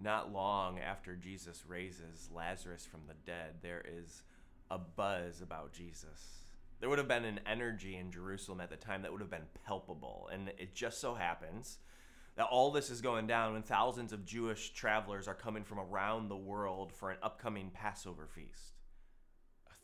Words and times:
not 0.00 0.32
long 0.32 0.78
after 0.78 1.14
Jesus 1.14 1.64
raises 1.66 2.28
Lazarus 2.34 2.86
from 2.86 3.00
the 3.06 3.14
dead, 3.26 3.56
there 3.62 3.84
is 3.86 4.22
a 4.70 4.78
buzz 4.78 5.40
about 5.40 5.72
Jesus. 5.72 6.44
There 6.80 6.88
would 6.88 6.98
have 6.98 7.08
been 7.08 7.24
an 7.24 7.40
energy 7.46 7.96
in 7.96 8.12
Jerusalem 8.12 8.60
at 8.60 8.70
the 8.70 8.76
time 8.76 9.02
that 9.02 9.12
would 9.12 9.20
have 9.20 9.30
been 9.30 9.48
palpable. 9.64 10.28
And 10.32 10.48
it 10.58 10.74
just 10.74 11.00
so 11.00 11.14
happens 11.14 11.78
that 12.36 12.46
all 12.46 12.70
this 12.70 12.88
is 12.88 13.00
going 13.00 13.26
down 13.26 13.54
when 13.54 13.62
thousands 13.62 14.12
of 14.12 14.24
Jewish 14.24 14.70
travelers 14.70 15.26
are 15.26 15.34
coming 15.34 15.64
from 15.64 15.80
around 15.80 16.28
the 16.28 16.36
world 16.36 16.92
for 16.92 17.10
an 17.10 17.18
upcoming 17.22 17.70
Passover 17.74 18.28
feast. 18.28 18.77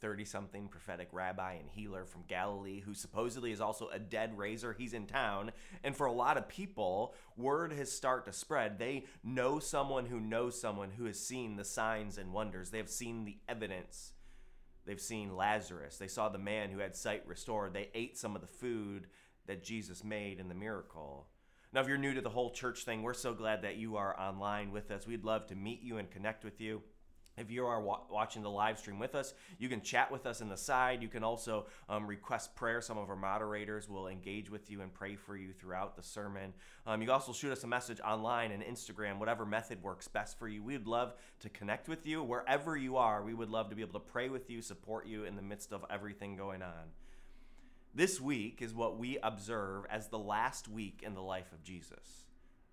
A 0.04 0.06
30 0.06 0.26
something 0.26 0.68
prophetic 0.68 1.08
rabbi 1.12 1.54
and 1.54 1.70
healer 1.70 2.04
from 2.04 2.24
Galilee, 2.28 2.80
who 2.80 2.92
supposedly 2.92 3.52
is 3.52 3.60
also 3.62 3.88
a 3.88 3.98
dead 3.98 4.36
raiser, 4.36 4.74
he's 4.74 4.92
in 4.92 5.06
town. 5.06 5.50
And 5.82 5.96
for 5.96 6.06
a 6.06 6.12
lot 6.12 6.36
of 6.36 6.46
people, 6.46 7.14
word 7.38 7.72
has 7.72 7.90
started 7.90 8.30
to 8.30 8.36
spread. 8.36 8.78
They 8.78 9.04
know 9.22 9.58
someone 9.58 10.04
who 10.04 10.20
knows 10.20 10.60
someone 10.60 10.90
who 10.90 11.06
has 11.06 11.18
seen 11.18 11.56
the 11.56 11.64
signs 11.64 12.18
and 12.18 12.34
wonders, 12.34 12.68
they 12.68 12.76
have 12.76 12.90
seen 12.90 13.24
the 13.24 13.38
evidence. 13.48 14.12
They've 14.84 15.00
seen 15.00 15.36
Lazarus. 15.36 15.96
They 15.96 16.08
saw 16.08 16.28
the 16.28 16.36
man 16.36 16.68
who 16.68 16.80
had 16.80 16.94
sight 16.94 17.22
restored. 17.26 17.72
They 17.72 17.88
ate 17.94 18.18
some 18.18 18.34
of 18.34 18.42
the 18.42 18.46
food 18.46 19.06
that 19.46 19.64
Jesus 19.64 20.04
made 20.04 20.38
in 20.38 20.48
the 20.48 20.54
miracle. 20.54 21.28
Now, 21.72 21.80
if 21.80 21.88
you're 21.88 21.96
new 21.96 22.12
to 22.12 22.20
the 22.20 22.28
whole 22.28 22.50
church 22.50 22.84
thing, 22.84 23.02
we're 23.02 23.14
so 23.14 23.32
glad 23.32 23.62
that 23.62 23.76
you 23.76 23.96
are 23.96 24.20
online 24.20 24.70
with 24.70 24.90
us. 24.90 25.06
We'd 25.06 25.24
love 25.24 25.46
to 25.46 25.54
meet 25.54 25.82
you 25.82 25.96
and 25.96 26.10
connect 26.10 26.44
with 26.44 26.60
you. 26.60 26.82
If 27.36 27.50
you 27.50 27.66
are 27.66 27.80
wa- 27.80 28.02
watching 28.10 28.42
the 28.42 28.50
live 28.50 28.78
stream 28.78 28.98
with 28.98 29.14
us, 29.14 29.34
you 29.58 29.68
can 29.68 29.80
chat 29.80 30.12
with 30.12 30.24
us 30.24 30.40
in 30.40 30.48
the 30.48 30.56
side. 30.56 31.02
You 31.02 31.08
can 31.08 31.24
also 31.24 31.66
um, 31.88 32.06
request 32.06 32.54
prayer. 32.54 32.80
Some 32.80 32.96
of 32.96 33.10
our 33.10 33.16
moderators 33.16 33.88
will 33.88 34.06
engage 34.06 34.50
with 34.50 34.70
you 34.70 34.82
and 34.82 34.94
pray 34.94 35.16
for 35.16 35.36
you 35.36 35.52
throughout 35.52 35.96
the 35.96 36.02
sermon. 36.02 36.52
Um, 36.86 37.00
you 37.00 37.08
can 37.08 37.14
also 37.14 37.32
shoot 37.32 37.50
us 37.50 37.64
a 37.64 37.66
message 37.66 38.00
online 38.00 38.52
and 38.52 38.62
Instagram, 38.62 39.18
whatever 39.18 39.44
method 39.44 39.82
works 39.82 40.06
best 40.06 40.38
for 40.38 40.46
you. 40.46 40.62
We 40.62 40.74
would 40.74 40.86
love 40.86 41.14
to 41.40 41.48
connect 41.48 41.88
with 41.88 42.06
you 42.06 42.22
wherever 42.22 42.76
you 42.76 42.96
are. 42.96 43.22
We 43.22 43.34
would 43.34 43.50
love 43.50 43.68
to 43.70 43.76
be 43.76 43.82
able 43.82 43.98
to 43.98 44.06
pray 44.06 44.28
with 44.28 44.48
you, 44.48 44.62
support 44.62 45.06
you 45.06 45.24
in 45.24 45.34
the 45.34 45.42
midst 45.42 45.72
of 45.72 45.84
everything 45.90 46.36
going 46.36 46.62
on. 46.62 46.92
This 47.96 48.20
week 48.20 48.60
is 48.60 48.74
what 48.74 48.98
we 48.98 49.18
observe 49.22 49.86
as 49.88 50.08
the 50.08 50.18
last 50.18 50.68
week 50.68 51.02
in 51.04 51.14
the 51.14 51.22
life 51.22 51.52
of 51.52 51.62
Jesus. 51.62 52.23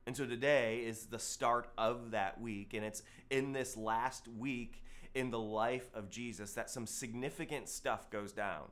And 0.07 0.17
so 0.17 0.25
today 0.25 0.83
is 0.85 1.05
the 1.05 1.19
start 1.19 1.67
of 1.77 2.11
that 2.11 2.41
week. 2.41 2.73
And 2.73 2.83
it's 2.83 3.03
in 3.29 3.53
this 3.53 3.77
last 3.77 4.27
week 4.27 4.83
in 5.13 5.29
the 5.29 5.39
life 5.39 5.89
of 5.93 6.09
Jesus 6.09 6.53
that 6.53 6.69
some 6.69 6.87
significant 6.87 7.69
stuff 7.69 8.09
goes 8.09 8.31
down. 8.31 8.65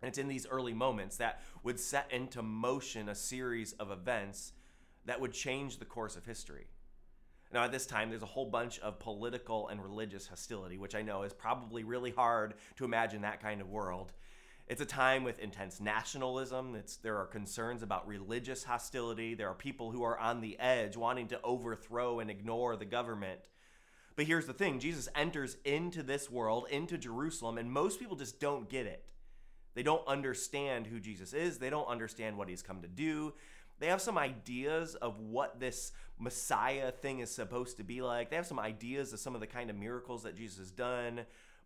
And 0.00 0.08
it's 0.08 0.18
in 0.18 0.28
these 0.28 0.46
early 0.46 0.74
moments 0.74 1.16
that 1.18 1.42
would 1.62 1.78
set 1.78 2.10
into 2.12 2.42
motion 2.42 3.08
a 3.08 3.14
series 3.14 3.72
of 3.74 3.90
events 3.90 4.52
that 5.04 5.20
would 5.20 5.32
change 5.32 5.78
the 5.78 5.84
course 5.84 6.16
of 6.16 6.24
history. 6.24 6.66
Now, 7.52 7.64
at 7.64 7.72
this 7.72 7.86
time, 7.86 8.08
there's 8.08 8.22
a 8.22 8.26
whole 8.26 8.46
bunch 8.46 8.78
of 8.78 8.98
political 8.98 9.68
and 9.68 9.82
religious 9.82 10.26
hostility, 10.26 10.78
which 10.78 10.94
I 10.94 11.02
know 11.02 11.22
is 11.22 11.34
probably 11.34 11.84
really 11.84 12.10
hard 12.10 12.54
to 12.76 12.84
imagine 12.84 13.22
that 13.22 13.42
kind 13.42 13.60
of 13.60 13.68
world. 13.68 14.12
It's 14.72 14.80
a 14.80 14.86
time 14.86 15.22
with 15.22 15.38
intense 15.38 15.82
nationalism. 15.82 16.74
It's, 16.76 16.96
there 16.96 17.18
are 17.18 17.26
concerns 17.26 17.82
about 17.82 18.08
religious 18.08 18.64
hostility. 18.64 19.34
There 19.34 19.50
are 19.50 19.54
people 19.54 19.90
who 19.90 20.02
are 20.02 20.18
on 20.18 20.40
the 20.40 20.58
edge 20.58 20.96
wanting 20.96 21.28
to 21.28 21.40
overthrow 21.44 22.20
and 22.20 22.30
ignore 22.30 22.76
the 22.76 22.86
government. 22.86 23.50
But 24.16 24.24
here's 24.24 24.46
the 24.46 24.54
thing 24.54 24.80
Jesus 24.80 25.10
enters 25.14 25.58
into 25.66 26.02
this 26.02 26.30
world, 26.30 26.68
into 26.70 26.96
Jerusalem, 26.96 27.58
and 27.58 27.70
most 27.70 28.00
people 28.00 28.16
just 28.16 28.40
don't 28.40 28.66
get 28.70 28.86
it. 28.86 29.12
They 29.74 29.82
don't 29.82 30.08
understand 30.08 30.86
who 30.86 31.00
Jesus 31.00 31.34
is, 31.34 31.58
they 31.58 31.68
don't 31.68 31.86
understand 31.86 32.38
what 32.38 32.48
he's 32.48 32.62
come 32.62 32.80
to 32.80 32.88
do. 32.88 33.34
They 33.78 33.88
have 33.88 34.00
some 34.00 34.16
ideas 34.16 34.94
of 34.94 35.20
what 35.20 35.60
this 35.60 35.92
Messiah 36.18 36.92
thing 36.92 37.18
is 37.18 37.30
supposed 37.30 37.76
to 37.76 37.84
be 37.84 38.00
like. 38.00 38.30
They 38.30 38.36
have 38.36 38.46
some 38.46 38.58
ideas 38.58 39.12
of 39.12 39.18
some 39.20 39.34
of 39.34 39.42
the 39.42 39.46
kind 39.46 39.68
of 39.68 39.76
miracles 39.76 40.22
that 40.22 40.34
Jesus 40.34 40.56
has 40.56 40.70
done, 40.70 41.16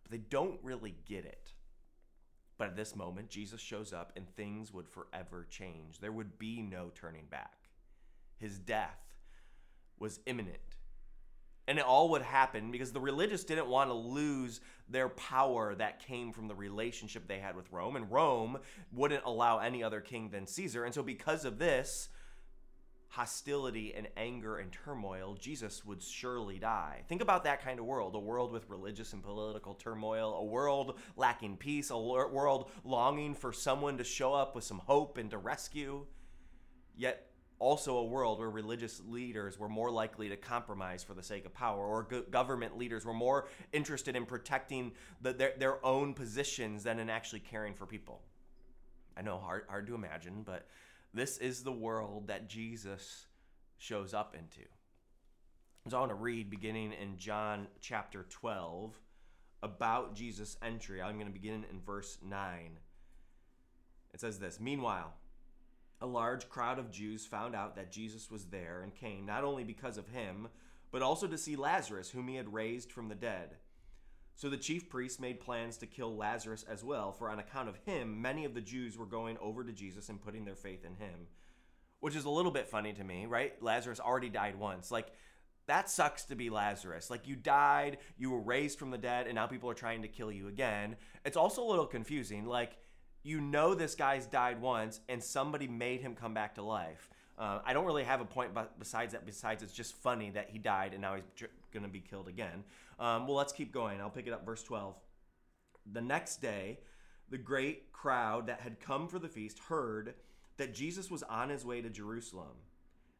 but 0.03 0.11
they 0.11 0.17
don't 0.17 0.59
really 0.61 0.93
get 1.07 1.23
it. 1.23 1.53
But 2.57 2.69
at 2.69 2.75
this 2.75 2.95
moment, 2.95 3.29
Jesus 3.29 3.61
shows 3.61 3.93
up 3.93 4.13
and 4.15 4.27
things 4.35 4.73
would 4.73 4.87
forever 4.87 5.45
change. 5.49 5.99
There 5.99 6.11
would 6.11 6.39
be 6.39 6.61
no 6.61 6.91
turning 6.95 7.25
back. 7.29 7.69
His 8.37 8.57
death 8.57 8.99
was 9.99 10.19
imminent. 10.25 10.57
And 11.67 11.77
it 11.77 11.85
all 11.85 12.09
would 12.09 12.21
happen 12.21 12.71
because 12.71 12.93
the 12.93 13.01
religious 13.01 13.43
didn't 13.43 13.67
want 13.67 13.89
to 13.89 13.93
lose 13.93 14.61
their 14.89 15.09
power 15.09 15.75
that 15.75 15.99
came 15.99 16.31
from 16.31 16.47
the 16.47 16.55
relationship 16.55 17.27
they 17.27 17.39
had 17.39 17.57
with 17.57 17.71
Rome. 17.71 17.97
And 17.97 18.09
Rome 18.09 18.59
wouldn't 18.93 19.25
allow 19.25 19.59
any 19.59 19.83
other 19.83 19.99
king 19.99 20.29
than 20.29 20.47
Caesar. 20.47 20.85
And 20.85 20.93
so, 20.93 21.03
because 21.03 21.43
of 21.43 21.59
this, 21.59 22.07
hostility 23.09 23.93
and 23.95 24.07
anger 24.17 24.57
and 24.57 24.71
turmoil, 24.71 25.35
Jesus 25.39 25.85
would 25.85 26.01
surely 26.01 26.59
die. 26.59 27.03
Think 27.07 27.21
about 27.21 27.43
that 27.45 27.63
kind 27.63 27.79
of 27.79 27.85
world 27.85 28.15
a 28.15 28.19
world 28.19 28.51
with 28.51 28.69
religious 28.69 29.13
and 29.13 29.23
political 29.23 29.73
turmoil, 29.73 30.35
a 30.35 30.43
world 30.43 30.99
lacking 31.15 31.57
peace, 31.57 31.89
a 31.89 31.97
world 31.97 32.69
longing 32.83 33.33
for 33.33 33.53
someone 33.53 33.97
to 33.97 34.03
show 34.03 34.33
up 34.33 34.55
with 34.55 34.63
some 34.63 34.79
hope 34.79 35.17
and 35.17 35.31
to 35.31 35.37
rescue. 35.37 36.05
Yet, 36.95 37.27
also 37.59 37.97
a 37.97 38.05
world 38.05 38.39
where 38.39 38.49
religious 38.49 39.01
leaders 39.07 39.57
were 39.57 39.69
more 39.69 39.89
likely 39.89 40.29
to 40.29 40.37
compromise 40.37 41.03
for 41.03 41.13
the 41.13 41.23
sake 41.23 41.45
of 41.45 41.53
power, 41.53 41.83
or 41.83 42.03
go- 42.03 42.21
government 42.21 42.77
leaders 42.77 43.03
were 43.03 43.13
more 43.13 43.47
interested 43.73 44.15
in 44.15 44.25
protecting 44.25 44.91
the, 45.21 45.33
their, 45.33 45.53
their 45.57 45.85
own 45.85 46.13
positions 46.13 46.83
than 46.83 46.99
in 46.99 47.09
actually 47.09 47.39
caring 47.39 47.73
for 47.73 47.85
people. 47.85 48.21
I 49.17 49.23
know, 49.23 49.39
hard, 49.39 49.63
hard 49.67 49.87
to 49.87 49.95
imagine, 49.95 50.43
but 50.45 50.67
this 51.13 51.37
is 51.37 51.63
the 51.63 51.71
world 51.71 52.27
that 52.27 52.49
Jesus 52.49 53.27
shows 53.77 54.13
up 54.13 54.35
into. 54.35 54.67
So 55.89 55.97
I 55.97 55.99
want 56.01 56.11
to 56.11 56.15
read 56.15 56.49
beginning 56.49 56.93
in 56.93 57.17
John 57.17 57.67
chapter 57.79 58.25
12 58.29 58.99
about 59.63 60.15
Jesus' 60.15 60.57
entry. 60.61 61.01
I'm 61.01 61.15
going 61.15 61.27
to 61.27 61.33
begin 61.33 61.65
in 61.71 61.79
verse 61.79 62.17
9. 62.21 62.79
It 64.13 64.19
says 64.19 64.39
this 64.39 64.59
Meanwhile, 64.59 65.13
a 66.01 66.05
large 66.05 66.49
crowd 66.49 66.77
of 66.77 66.91
Jews 66.91 67.25
found 67.25 67.55
out 67.55 67.75
that 67.75 67.91
Jesus 67.91 68.29
was 68.29 68.45
there 68.45 68.81
and 68.83 68.93
came 68.93 69.25
not 69.25 69.43
only 69.43 69.63
because 69.63 69.97
of 69.97 70.09
him, 70.09 70.49
but 70.91 71.01
also 71.01 71.27
to 71.27 71.37
see 71.37 71.55
Lazarus, 71.55 72.09
whom 72.09 72.27
he 72.27 72.35
had 72.35 72.53
raised 72.53 72.91
from 72.91 73.09
the 73.09 73.15
dead. 73.15 73.55
So 74.37 74.49
the 74.49 74.57
chief 74.57 74.87
priests 74.87 75.19
made 75.19 75.39
plans 75.39 75.77
to 75.77 75.87
kill 75.87 76.15
Lazarus 76.15 76.63
as 76.69 76.83
well, 76.83 77.11
for 77.11 77.27
on 77.27 77.39
account 77.39 77.69
of 77.69 77.79
him, 77.87 78.21
many 78.21 78.45
of 78.45 78.53
the 78.53 78.61
Jews 78.61 78.95
were 78.95 79.07
going 79.07 79.35
over 79.39 79.63
to 79.63 79.73
Jesus 79.73 80.09
and 80.09 80.21
putting 80.21 80.45
their 80.45 80.55
faith 80.55 80.85
in 80.85 80.93
him. 81.03 81.25
Which 82.01 82.15
is 82.15 82.25
a 82.25 82.29
little 82.29 82.51
bit 82.51 82.67
funny 82.67 82.93
to 82.93 83.03
me, 83.03 83.25
right? 83.25 83.53
Lazarus 83.63 83.99
already 83.99 84.29
died 84.29 84.59
once. 84.59 84.91
Like, 84.91 85.07
that 85.65 85.89
sucks 85.89 86.23
to 86.25 86.35
be 86.35 86.51
Lazarus. 86.51 87.09
Like, 87.09 87.27
you 87.27 87.35
died, 87.35 87.97
you 88.15 88.29
were 88.29 88.39
raised 88.39 88.77
from 88.77 88.91
the 88.91 88.99
dead, 88.99 89.25
and 89.25 89.33
now 89.33 89.47
people 89.47 89.71
are 89.71 89.73
trying 89.73 90.03
to 90.03 90.07
kill 90.07 90.31
you 90.31 90.47
again. 90.49 90.97
It's 91.25 91.35
also 91.35 91.63
a 91.63 91.67
little 91.71 91.87
confusing. 91.87 92.45
Like, 92.45 92.77
you 93.23 93.41
know 93.41 93.73
this 93.73 93.95
guy's 93.95 94.27
died 94.27 94.61
once, 94.61 94.99
and 95.09 95.23
somebody 95.23 95.67
made 95.67 96.01
him 96.01 96.13
come 96.13 96.35
back 96.35 96.53
to 96.55 96.61
life. 96.61 97.09
Uh, 97.37 97.59
I 97.63 97.73
don't 97.73 97.85
really 97.85 98.03
have 98.03 98.19
a 98.19 98.25
point 98.25 98.51
besides 98.79 99.13
that. 99.13 99.25
Besides, 99.25 99.61
it's 99.63 99.73
just 99.73 99.95
funny 99.95 100.31
that 100.31 100.49
he 100.49 100.57
died 100.57 100.93
and 100.93 101.01
now 101.01 101.15
he's 101.15 101.47
going 101.71 101.83
to 101.83 101.89
be 101.89 101.99
killed 101.99 102.27
again. 102.27 102.63
Um, 102.99 103.27
well, 103.27 103.35
let's 103.35 103.53
keep 103.53 103.71
going. 103.71 104.01
I'll 104.01 104.09
pick 104.09 104.27
it 104.27 104.33
up, 104.33 104.45
verse 104.45 104.63
12. 104.63 104.95
The 105.93 106.01
next 106.01 106.41
day, 106.41 106.79
the 107.29 107.37
great 107.37 107.91
crowd 107.91 108.47
that 108.47 108.61
had 108.61 108.79
come 108.79 109.07
for 109.07 109.19
the 109.19 109.29
feast 109.29 109.59
heard 109.59 110.15
that 110.57 110.73
Jesus 110.73 111.11
was 111.11 111.23
on 111.23 111.49
his 111.49 111.63
way 111.63 111.81
to 111.81 111.89
Jerusalem. 111.89 112.57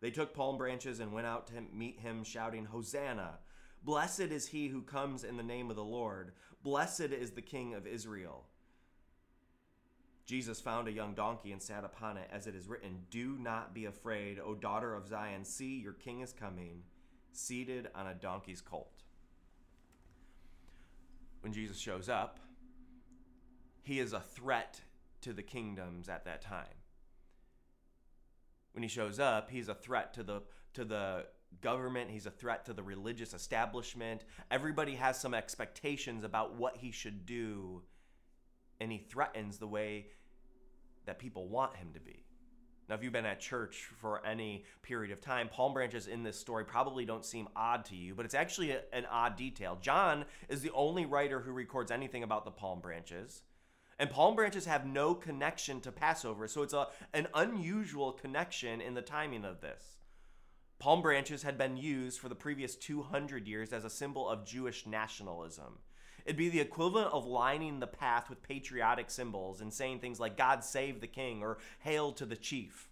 They 0.02 0.12
took 0.12 0.34
palm 0.34 0.58
branches 0.58 1.00
and 1.00 1.14
went 1.14 1.28
out 1.28 1.48
to 1.48 1.54
meet 1.74 2.00
him, 2.00 2.24
shouting, 2.24 2.66
Hosanna! 2.66 3.40
Blessed 3.84 4.20
is 4.22 4.48
he 4.48 4.68
who 4.68 4.82
comes 4.82 5.24
in 5.24 5.38
the 5.38 5.44
name 5.44 5.70
of 5.70 5.76
the 5.76 5.84
Lord. 5.84 6.34
Blessed 6.64 7.02
is 7.02 7.32
the 7.32 7.42
King 7.42 7.74
of 7.74 7.88
Israel. 7.88 8.46
Jesus 10.28 10.60
found 10.60 10.90
a 10.90 10.92
young 10.92 11.14
donkey 11.14 11.54
and 11.54 11.62
sat 11.62 11.86
upon 11.86 12.18
it, 12.18 12.30
as 12.34 12.48
it 12.48 12.56
is 12.56 12.68
written, 12.68 13.00
Do 13.10 13.38
not 13.40 13.74
be 13.74 13.86
afraid, 13.86 14.40
O 14.40 14.54
daughter 14.54 14.94
of 14.94 15.08
Zion. 15.08 15.46
See, 15.46 15.80
your 15.80 15.94
king 15.94 16.20
is 16.20 16.34
coming, 16.34 16.84
seated 17.32 17.88
on 17.96 18.08
a 18.08 18.14
donkey's 18.14 18.60
colt. 18.60 19.04
When 21.40 21.54
Jesus 21.54 21.80
shows 21.80 22.10
up, 22.10 22.42
he 23.82 24.02
is 24.02 24.12
a 24.12 24.20
threat 24.20 24.82
to 25.22 25.32
the 25.32 25.44
kingdoms 25.44 26.10
at 26.10 26.26
that 26.26 26.42
time. 26.42 26.66
When 28.74 28.84
he 28.84 28.90
shows 28.90 29.22
up, 29.22 29.50
he's 29.50 29.70
a 29.70 29.74
threat 29.74 30.14
to 30.16 30.24
the 30.24 30.42
to 30.74 30.84
the 30.84 31.26
government, 31.62 32.12
he's 32.12 32.26
a 32.26 32.32
threat 32.32 32.66
to 32.66 32.74
the 32.74 32.84
religious 32.84 33.34
establishment. 33.34 34.26
Everybody 34.52 34.96
has 34.96 35.18
some 35.18 35.34
expectations 35.34 36.26
about 36.26 36.56
what 36.56 36.76
he 36.76 36.92
should 36.92 37.26
do 37.26 37.84
and 38.80 38.92
he 38.92 38.98
threatens 38.98 39.58
the 39.58 39.68
way 39.68 40.08
that 41.06 41.20
people 41.20 41.48
want 41.48 41.76
him 41.76 41.90
to 41.94 42.00
be. 42.00 42.24
Now, 42.88 42.96
if 42.96 43.04
you've 43.04 43.14
been 43.14 43.26
at 43.26 43.42
church 43.42 43.90
for 44.00 44.26
any 44.26 44.64
period 44.82 45.12
of 45.12 45.20
time, 45.20 45.50
palm 45.50 45.74
branches 45.74 46.08
in 46.08 46.24
this 46.24 46.40
story 46.40 46.64
probably 46.64 47.06
don't 47.06 47.26
seem 47.26 47.50
odd 47.56 47.84
to 47.86 47.96
you, 47.96 48.16
but 48.16 48.26
it's 48.26 48.36
actually 48.36 48.72
a, 48.72 48.82
an 48.94 49.06
odd 49.12 49.36
detail. 49.36 49.78
John 49.82 50.24
is 50.48 50.62
the 50.62 50.72
only 50.72 51.06
writer 51.06 51.42
who 51.42 51.52
records 51.52 51.92
anything 51.92 52.24
about 52.24 52.46
the 52.46 52.52
palm 52.52 52.80
branches. 52.80 53.44
And 54.00 54.10
palm 54.10 54.36
branches 54.36 54.66
have 54.66 54.86
no 54.86 55.16
connection 55.16 55.82
to 55.82 55.92
Passover, 55.92 56.48
so 56.48 56.62
it's 56.62 56.74
a, 56.74 56.88
an 57.14 57.28
unusual 57.34 58.14
connection 58.14 58.80
in 58.80 58.94
the 58.94 59.02
timing 59.02 59.44
of 59.44 59.60
this. 59.60 59.98
Palm 60.80 61.02
branches 61.02 61.44
had 61.44 61.58
been 61.58 61.76
used 61.76 62.20
for 62.20 62.30
the 62.30 62.36
previous 62.36 62.76
200 62.76 63.48
years 63.48 63.74
as 63.74 63.84
a 63.84 63.90
symbol 63.90 64.30
of 64.30 64.46
Jewish 64.46 64.86
nationalism. 64.86 65.80
It'd 66.28 66.36
be 66.36 66.50
the 66.50 66.60
equivalent 66.60 67.14
of 67.14 67.26
lining 67.26 67.80
the 67.80 67.88
path 67.88 68.30
with 68.30 68.44
patriotic 68.44 69.10
symbols 69.10 69.62
and 69.62 69.74
saying 69.74 70.00
things 70.00 70.20
like, 70.20 70.36
God 70.36 70.62
save 70.62 71.00
the 71.00 71.08
king 71.08 71.42
or 71.42 71.58
Hail 71.80 72.12
to 72.12 72.26
the 72.26 72.36
chief. 72.36 72.90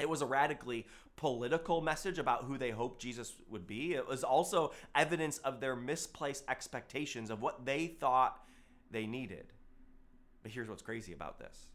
It 0.00 0.08
was 0.08 0.22
a 0.22 0.26
radically 0.26 0.88
political 1.14 1.80
message 1.80 2.18
about 2.18 2.42
who 2.42 2.58
they 2.58 2.72
hoped 2.72 3.00
Jesus 3.00 3.34
would 3.48 3.68
be. 3.68 3.94
It 3.94 4.08
was 4.08 4.24
also 4.24 4.72
evidence 4.92 5.38
of 5.38 5.60
their 5.60 5.76
misplaced 5.76 6.42
expectations 6.48 7.30
of 7.30 7.40
what 7.40 7.64
they 7.64 7.86
thought 7.86 8.44
they 8.90 9.06
needed. 9.06 9.52
But 10.42 10.50
here's 10.50 10.68
what's 10.68 10.82
crazy 10.82 11.12
about 11.12 11.38
this 11.38 11.68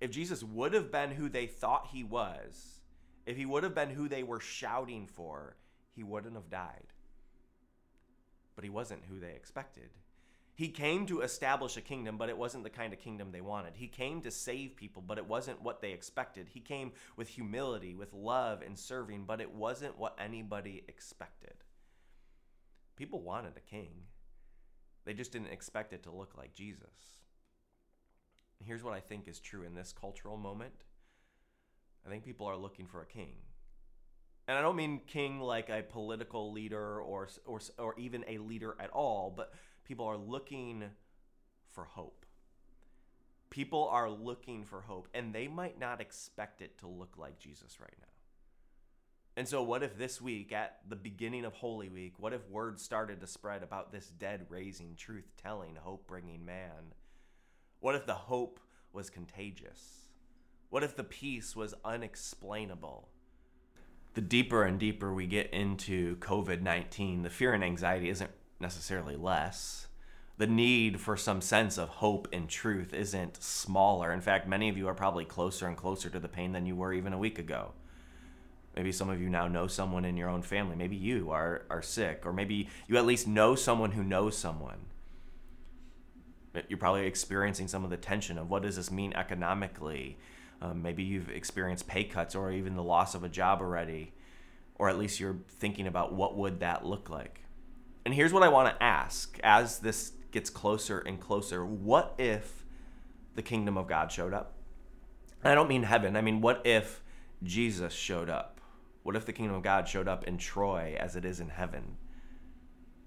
if 0.00 0.10
Jesus 0.10 0.42
would 0.42 0.72
have 0.72 0.90
been 0.90 1.10
who 1.10 1.28
they 1.28 1.46
thought 1.46 1.88
he 1.92 2.02
was, 2.02 2.80
if 3.26 3.36
he 3.36 3.44
would 3.44 3.62
have 3.62 3.74
been 3.74 3.90
who 3.90 4.08
they 4.08 4.22
were 4.22 4.40
shouting 4.40 5.06
for, 5.06 5.56
he 5.94 6.02
wouldn't 6.02 6.34
have 6.34 6.48
died. 6.48 6.94
But 8.56 8.64
he 8.64 8.70
wasn't 8.70 9.04
who 9.08 9.20
they 9.20 9.30
expected. 9.30 9.90
He 10.56 10.68
came 10.68 11.04
to 11.06 11.20
establish 11.20 11.76
a 11.76 11.82
kingdom, 11.82 12.16
but 12.16 12.30
it 12.30 12.38
wasn't 12.38 12.64
the 12.64 12.70
kind 12.70 12.94
of 12.94 12.98
kingdom 12.98 13.30
they 13.30 13.42
wanted. 13.42 13.74
He 13.76 13.88
came 13.88 14.22
to 14.22 14.30
save 14.30 14.74
people, 14.74 15.02
but 15.06 15.18
it 15.18 15.28
wasn't 15.28 15.62
what 15.62 15.82
they 15.82 15.92
expected. 15.92 16.48
He 16.48 16.60
came 16.60 16.92
with 17.14 17.28
humility, 17.28 17.94
with 17.94 18.14
love 18.14 18.62
and 18.62 18.78
serving, 18.78 19.24
but 19.26 19.42
it 19.42 19.52
wasn't 19.52 19.98
what 19.98 20.18
anybody 20.18 20.82
expected. 20.88 21.52
People 22.96 23.20
wanted 23.20 23.52
a 23.58 23.60
king, 23.60 23.90
they 25.06 25.14
just 25.14 25.30
didn't 25.30 25.52
expect 25.52 25.92
it 25.92 26.02
to 26.02 26.10
look 26.10 26.36
like 26.36 26.52
Jesus. 26.52 27.16
Here's 28.64 28.82
what 28.82 28.94
I 28.94 29.00
think 29.00 29.28
is 29.28 29.38
true 29.38 29.62
in 29.62 29.74
this 29.74 29.92
cultural 29.92 30.36
moment 30.36 30.74
I 32.04 32.08
think 32.08 32.24
people 32.24 32.46
are 32.46 32.56
looking 32.56 32.86
for 32.86 33.02
a 33.02 33.06
king. 33.06 33.34
And 34.48 34.56
I 34.56 34.60
don't 34.60 34.76
mean 34.76 35.00
king 35.06 35.40
like 35.40 35.68
a 35.68 35.82
political 35.82 36.52
leader 36.52 37.00
or, 37.00 37.28
or, 37.44 37.60
or 37.78 37.94
even 37.98 38.24
a 38.28 38.38
leader 38.38 38.76
at 38.78 38.90
all, 38.90 39.32
but 39.34 39.52
people 39.84 40.06
are 40.06 40.16
looking 40.16 40.84
for 41.72 41.84
hope. 41.84 42.24
People 43.50 43.88
are 43.90 44.10
looking 44.10 44.64
for 44.64 44.80
hope, 44.82 45.08
and 45.14 45.32
they 45.34 45.48
might 45.48 45.78
not 45.78 46.00
expect 46.00 46.60
it 46.60 46.78
to 46.78 46.86
look 46.86 47.14
like 47.16 47.38
Jesus 47.38 47.80
right 47.80 47.94
now. 48.00 48.06
And 49.36 49.46
so, 49.46 49.62
what 49.62 49.82
if 49.82 49.98
this 49.98 50.20
week, 50.20 50.52
at 50.52 50.78
the 50.88 50.96
beginning 50.96 51.44
of 51.44 51.52
Holy 51.52 51.88
Week, 51.88 52.14
what 52.18 52.32
if 52.32 52.48
word 52.48 52.80
started 52.80 53.20
to 53.20 53.26
spread 53.26 53.62
about 53.62 53.92
this 53.92 54.06
dead 54.06 54.46
raising, 54.48 54.94
truth 54.96 55.30
telling, 55.42 55.76
hope 55.76 56.06
bringing 56.06 56.44
man? 56.44 56.94
What 57.80 57.94
if 57.94 58.06
the 58.06 58.14
hope 58.14 58.60
was 58.92 59.10
contagious? 59.10 60.06
What 60.70 60.82
if 60.82 60.96
the 60.96 61.04
peace 61.04 61.54
was 61.54 61.74
unexplainable? 61.84 63.08
The 64.16 64.22
deeper 64.22 64.64
and 64.64 64.80
deeper 64.80 65.12
we 65.12 65.26
get 65.26 65.50
into 65.50 66.16
COVID 66.16 66.62
19, 66.62 67.22
the 67.22 67.28
fear 67.28 67.52
and 67.52 67.62
anxiety 67.62 68.08
isn't 68.08 68.30
necessarily 68.58 69.14
less. 69.14 69.88
The 70.38 70.46
need 70.46 70.98
for 70.98 71.18
some 71.18 71.42
sense 71.42 71.76
of 71.76 71.90
hope 71.90 72.26
and 72.32 72.48
truth 72.48 72.94
isn't 72.94 73.42
smaller. 73.42 74.10
In 74.10 74.22
fact, 74.22 74.48
many 74.48 74.70
of 74.70 74.78
you 74.78 74.88
are 74.88 74.94
probably 74.94 75.26
closer 75.26 75.68
and 75.68 75.76
closer 75.76 76.08
to 76.08 76.18
the 76.18 76.28
pain 76.28 76.52
than 76.52 76.64
you 76.64 76.74
were 76.74 76.94
even 76.94 77.12
a 77.12 77.18
week 77.18 77.38
ago. 77.38 77.72
Maybe 78.74 78.90
some 78.90 79.10
of 79.10 79.20
you 79.20 79.28
now 79.28 79.48
know 79.48 79.66
someone 79.66 80.06
in 80.06 80.16
your 80.16 80.30
own 80.30 80.40
family. 80.40 80.76
Maybe 80.76 80.96
you 80.96 81.30
are, 81.30 81.66
are 81.68 81.82
sick, 81.82 82.22
or 82.24 82.32
maybe 82.32 82.70
you 82.88 82.96
at 82.96 83.04
least 83.04 83.28
know 83.28 83.54
someone 83.54 83.90
who 83.92 84.02
knows 84.02 84.34
someone. 84.34 84.86
You're 86.68 86.78
probably 86.78 87.06
experiencing 87.06 87.68
some 87.68 87.84
of 87.84 87.90
the 87.90 87.98
tension 87.98 88.38
of 88.38 88.48
what 88.48 88.62
does 88.62 88.76
this 88.76 88.90
mean 88.90 89.12
economically? 89.12 90.16
Um, 90.60 90.82
maybe 90.82 91.02
you've 91.02 91.28
experienced 91.28 91.86
pay 91.86 92.04
cuts 92.04 92.34
or 92.34 92.50
even 92.50 92.76
the 92.76 92.82
loss 92.82 93.14
of 93.14 93.24
a 93.24 93.28
job 93.28 93.60
already, 93.60 94.12
or 94.76 94.88
at 94.88 94.98
least 94.98 95.20
you're 95.20 95.38
thinking 95.48 95.86
about 95.86 96.14
what 96.14 96.36
would 96.36 96.60
that 96.60 96.86
look 96.86 97.10
like. 97.10 97.42
And 98.04 98.14
here's 98.14 98.32
what 98.32 98.42
I 98.42 98.48
want 98.48 98.74
to 98.74 98.82
ask 98.82 99.38
as 99.42 99.80
this 99.80 100.12
gets 100.30 100.48
closer 100.48 101.00
and 101.00 101.20
closer 101.20 101.64
what 101.64 102.14
if 102.18 102.64
the 103.34 103.42
kingdom 103.42 103.76
of 103.76 103.86
God 103.86 104.10
showed 104.10 104.32
up? 104.32 104.54
And 105.42 105.52
I 105.52 105.54
don't 105.54 105.68
mean 105.68 105.82
heaven, 105.82 106.16
I 106.16 106.22
mean, 106.22 106.40
what 106.40 106.62
if 106.64 107.02
Jesus 107.42 107.92
showed 107.92 108.30
up? 108.30 108.60
What 109.02 109.14
if 109.14 109.24
the 109.24 109.32
kingdom 109.32 109.56
of 109.56 109.62
God 109.62 109.86
showed 109.86 110.08
up 110.08 110.24
in 110.24 110.36
Troy 110.38 110.96
as 110.98 111.14
it 111.14 111.24
is 111.24 111.38
in 111.38 111.50
heaven? 111.50 111.96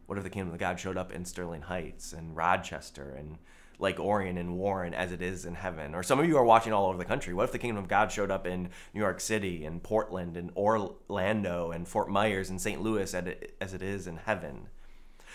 What 0.05 0.17
if 0.17 0.23
the 0.23 0.29
kingdom 0.29 0.53
of 0.53 0.59
God 0.59 0.79
showed 0.79 0.97
up 0.97 1.11
in 1.11 1.25
Sterling 1.25 1.63
Heights 1.63 2.13
and 2.13 2.35
Rochester 2.35 3.15
and 3.17 3.37
Lake 3.79 3.99
Orion 3.99 4.37
and 4.37 4.57
Warren 4.57 4.93
as 4.93 5.11
it 5.11 5.21
is 5.21 5.45
in 5.45 5.55
heaven? 5.55 5.95
Or 5.95 6.03
some 6.03 6.19
of 6.19 6.27
you 6.27 6.37
are 6.37 6.43
watching 6.43 6.73
all 6.73 6.87
over 6.87 6.97
the 6.97 7.05
country. 7.05 7.33
What 7.33 7.45
if 7.45 7.51
the 7.51 7.57
kingdom 7.57 7.81
of 7.81 7.89
God 7.89 8.11
showed 8.11 8.29
up 8.29 8.45
in 8.45 8.69
New 8.93 8.99
York 8.99 9.19
City 9.19 9.65
and 9.65 9.81
Portland 9.81 10.37
and 10.37 10.51
Orlando 10.55 11.71
and 11.71 11.87
Fort 11.87 12.09
Myers 12.09 12.49
and 12.49 12.59
St. 12.59 12.81
Louis 12.81 13.13
as 13.13 13.73
it 13.73 13.81
is 13.81 14.05
in 14.05 14.17
heaven? 14.17 14.67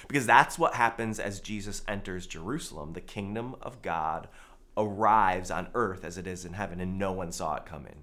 Because 0.07 0.27
that's 0.27 0.59
what 0.59 0.75
happens 0.75 1.19
as 1.19 1.41
Jesus 1.41 1.83
enters 1.89 2.27
Jerusalem. 2.27 2.93
The 2.93 3.01
kingdom 3.01 3.57
of 3.63 3.81
God 3.81 4.29
arrives 4.77 5.51
on 5.51 5.69
earth 5.75 6.05
as 6.05 6.19
it 6.19 6.27
is 6.27 6.45
in 6.45 6.53
heaven, 6.53 6.81
and 6.81 6.99
no 6.99 7.13
one 7.13 7.33
saw 7.33 7.57
it 7.57 7.65
coming. 7.65 8.03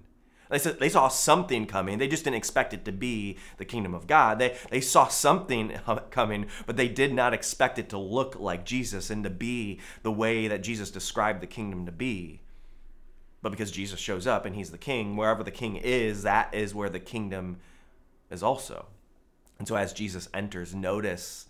They, 0.52 0.58
said, 0.58 0.78
they 0.78 0.90
saw 0.90 1.08
something 1.08 1.64
coming. 1.64 1.96
They 1.96 2.08
just 2.08 2.24
didn't 2.24 2.36
expect 2.36 2.74
it 2.74 2.84
to 2.84 2.92
be 2.92 3.38
the 3.56 3.64
kingdom 3.64 3.94
of 3.94 4.06
God. 4.06 4.38
They, 4.38 4.54
they 4.68 4.82
saw 4.82 5.08
something 5.08 5.72
coming, 6.10 6.46
but 6.66 6.76
they 6.76 6.88
did 6.88 7.14
not 7.14 7.32
expect 7.32 7.78
it 7.78 7.88
to 7.88 7.98
look 7.98 8.38
like 8.38 8.66
Jesus 8.66 9.08
and 9.08 9.24
to 9.24 9.30
be 9.30 9.80
the 10.02 10.12
way 10.12 10.48
that 10.48 10.62
Jesus 10.62 10.90
described 10.90 11.40
the 11.40 11.46
kingdom 11.46 11.86
to 11.86 11.92
be. 11.92 12.42
But 13.40 13.50
because 13.50 13.70
Jesus 13.70 13.98
shows 13.98 14.26
up 14.26 14.44
and 14.44 14.54
he's 14.54 14.70
the 14.70 14.76
king, 14.76 15.16
wherever 15.16 15.42
the 15.42 15.50
king 15.50 15.76
is, 15.76 16.22
that 16.22 16.54
is 16.54 16.74
where 16.74 16.90
the 16.90 17.00
kingdom 17.00 17.56
is 18.30 18.42
also. 18.42 18.88
And 19.58 19.66
so 19.66 19.74
as 19.74 19.94
Jesus 19.94 20.28
enters, 20.34 20.74
notice 20.74 21.46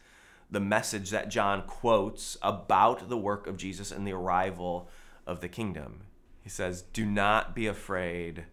the 0.49 0.61
message 0.61 1.11
that 1.11 1.29
John 1.29 1.63
quotes 1.63 2.39
about 2.41 3.09
the 3.09 3.19
work 3.19 3.49
of 3.49 3.57
Jesus 3.57 3.91
and 3.91 4.07
the 4.07 4.13
arrival 4.13 4.89
of 5.27 5.41
the 5.41 5.49
kingdom. 5.49 6.03
He 6.45 6.51
says, 6.51 6.83
Do 6.83 7.05
not 7.05 7.53
be 7.53 7.67
afraid, 7.67 8.45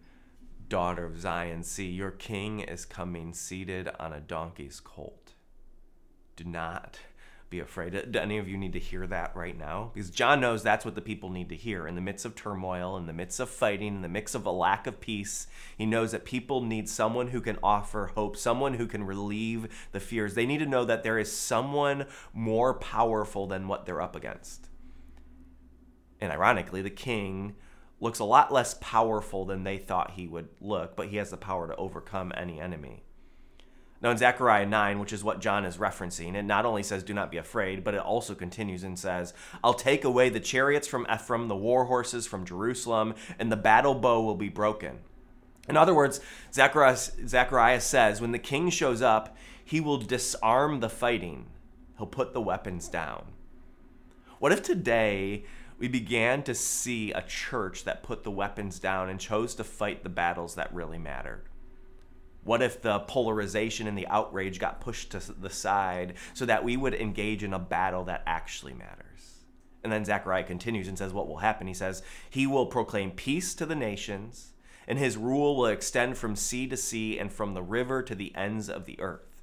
daughter 0.70 1.04
of 1.04 1.20
Zion. 1.20 1.62
See, 1.62 1.90
your 1.90 2.12
king 2.12 2.60
is 2.60 2.86
coming 2.86 3.34
seated 3.34 3.90
on 3.98 4.14
a 4.14 4.20
donkey's 4.20 4.80
colt. 4.80 5.34
Do 6.36 6.44
not 6.44 7.00
be 7.50 7.58
afraid. 7.58 8.12
Do 8.12 8.18
any 8.18 8.38
of 8.38 8.48
you 8.48 8.56
need 8.56 8.72
to 8.74 8.78
hear 8.78 9.06
that 9.08 9.34
right 9.34 9.58
now? 9.58 9.90
Because 9.92 10.08
John 10.08 10.40
knows 10.40 10.62
that's 10.62 10.84
what 10.84 10.94
the 10.94 11.00
people 11.00 11.28
need 11.28 11.48
to 11.48 11.56
hear. 11.56 11.86
In 11.86 11.96
the 11.96 12.00
midst 12.00 12.24
of 12.24 12.36
turmoil, 12.36 12.96
in 12.96 13.06
the 13.06 13.12
midst 13.12 13.40
of 13.40 13.50
fighting, 13.50 13.96
in 13.96 14.02
the 14.02 14.08
midst 14.08 14.36
of 14.36 14.46
a 14.46 14.52
lack 14.52 14.86
of 14.86 15.00
peace, 15.00 15.48
he 15.76 15.84
knows 15.84 16.12
that 16.12 16.24
people 16.24 16.62
need 16.62 16.88
someone 16.88 17.28
who 17.28 17.40
can 17.40 17.58
offer 17.62 18.12
hope, 18.14 18.36
someone 18.36 18.74
who 18.74 18.86
can 18.86 19.02
relieve 19.02 19.88
the 19.90 20.00
fears. 20.00 20.34
They 20.34 20.46
need 20.46 20.58
to 20.58 20.66
know 20.66 20.84
that 20.84 21.02
there 21.02 21.18
is 21.18 21.36
someone 21.36 22.06
more 22.32 22.74
powerful 22.74 23.48
than 23.48 23.66
what 23.66 23.84
they're 23.84 24.00
up 24.00 24.14
against. 24.14 24.68
And 26.20 26.30
ironically, 26.30 26.82
the 26.82 26.90
king 26.90 27.56
looks 28.00 28.18
a 28.18 28.24
lot 28.24 28.52
less 28.52 28.74
powerful 28.80 29.44
than 29.44 29.64
they 29.64 29.76
thought 29.76 30.12
he 30.12 30.26
would 30.26 30.48
look, 30.60 30.96
but 30.96 31.08
he 31.08 31.16
has 31.18 31.30
the 31.30 31.36
power 31.36 31.68
to 31.68 31.76
overcome 31.76 32.32
any 32.36 32.60
enemy. 32.60 33.02
Now, 34.02 34.10
in 34.10 34.16
Zechariah 34.16 34.64
9, 34.64 34.98
which 34.98 35.12
is 35.12 35.22
what 35.22 35.40
John 35.40 35.66
is 35.66 35.76
referencing, 35.76 36.34
it 36.34 36.42
not 36.44 36.64
only 36.64 36.82
says, 36.82 37.02
Do 37.02 37.12
not 37.12 37.30
be 37.30 37.36
afraid, 37.36 37.84
but 37.84 37.92
it 37.92 38.00
also 38.00 38.34
continues 38.34 38.82
and 38.82 38.98
says, 38.98 39.34
I'll 39.62 39.74
take 39.74 40.04
away 40.04 40.30
the 40.30 40.40
chariots 40.40 40.88
from 40.88 41.06
Ephraim, 41.12 41.48
the 41.48 41.56
war 41.56 41.84
horses 41.84 42.26
from 42.26 42.46
Jerusalem, 42.46 43.14
and 43.38 43.52
the 43.52 43.56
battle 43.56 43.94
bow 43.94 44.22
will 44.22 44.36
be 44.36 44.48
broken. 44.48 45.00
In 45.68 45.76
other 45.76 45.94
words, 45.94 46.20
Zechariah, 46.52 46.96
Zechariah 46.96 47.80
says, 47.82 48.22
When 48.22 48.32
the 48.32 48.38
king 48.38 48.70
shows 48.70 49.02
up, 49.02 49.36
he 49.62 49.80
will 49.80 49.98
disarm 49.98 50.80
the 50.80 50.88
fighting, 50.88 51.46
he'll 51.98 52.06
put 52.06 52.32
the 52.32 52.40
weapons 52.40 52.88
down. 52.88 53.26
What 54.38 54.52
if 54.52 54.62
today 54.62 55.44
we 55.80 55.88
began 55.88 56.42
to 56.42 56.54
see 56.54 57.10
a 57.10 57.22
church 57.22 57.84
that 57.84 58.02
put 58.02 58.22
the 58.22 58.30
weapons 58.30 58.78
down 58.78 59.08
and 59.08 59.18
chose 59.18 59.54
to 59.54 59.64
fight 59.64 60.02
the 60.02 60.10
battles 60.10 60.54
that 60.54 60.72
really 60.74 60.98
mattered? 60.98 61.44
What 62.44 62.60
if 62.60 62.82
the 62.82 63.00
polarization 63.00 63.86
and 63.86 63.96
the 63.96 64.06
outrage 64.06 64.60
got 64.60 64.82
pushed 64.82 65.10
to 65.12 65.32
the 65.32 65.48
side 65.48 66.14
so 66.34 66.44
that 66.44 66.64
we 66.64 66.76
would 66.76 66.94
engage 66.94 67.42
in 67.42 67.54
a 67.54 67.58
battle 67.58 68.04
that 68.04 68.22
actually 68.26 68.74
matters? 68.74 69.40
And 69.82 69.90
then 69.90 70.04
Zechariah 70.04 70.44
continues 70.44 70.86
and 70.86 70.98
says, 70.98 71.14
What 71.14 71.26
will 71.26 71.38
happen? 71.38 71.66
He 71.66 71.74
says, 71.74 72.02
He 72.28 72.46
will 72.46 72.66
proclaim 72.66 73.10
peace 73.10 73.54
to 73.54 73.64
the 73.64 73.74
nations, 73.74 74.52
and 74.86 74.98
his 74.98 75.16
rule 75.16 75.56
will 75.56 75.66
extend 75.66 76.18
from 76.18 76.36
sea 76.36 76.66
to 76.66 76.76
sea 76.76 77.18
and 77.18 77.32
from 77.32 77.54
the 77.54 77.62
river 77.62 78.02
to 78.02 78.14
the 78.14 78.34
ends 78.36 78.68
of 78.68 78.84
the 78.84 79.00
earth. 79.00 79.42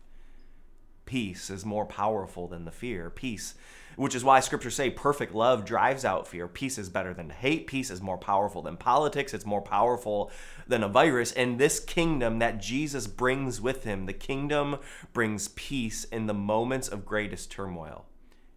Peace 1.06 1.50
is 1.50 1.66
more 1.66 1.86
powerful 1.86 2.48
than 2.48 2.66
the 2.66 2.72
fear. 2.72 3.10
Peace 3.10 3.56
which 3.98 4.16
is 4.16 4.24
why 4.24 4.40
scriptures 4.40 4.76
say 4.76 4.90
perfect 4.90 5.36
love 5.36 5.66
drives 5.66 6.06
out 6.06 6.28
fear. 6.28 6.48
Peace 6.48 6.78
is 6.78 6.88
better 6.88 7.14
than 7.14 7.32
hate. 7.32 7.68
Peace 7.68 7.90
is 7.90 8.02
more 8.02 8.18
powerful 8.18 8.62
than 8.62 8.78
politics. 8.78 9.34
It's 9.34 9.46
more 9.46 9.62
powerful 9.62 10.32
than 10.68 10.84
a 10.84 10.88
virus. 10.88 11.34
And 11.34 11.60
this 11.60 11.80
kingdom 11.80 12.40
that 12.40 12.62
Jesus 12.62 13.08
brings 13.08 13.60
with 13.60 13.84
him, 13.84 14.06
the 14.06 14.14
kingdom 14.14 14.78
brings 15.14 15.50
peace 15.50 16.06
in 16.06 16.28
the 16.28 16.34
moments 16.34 16.88
of 16.88 17.06
greatest 17.06 17.52
turmoil. 17.52 18.06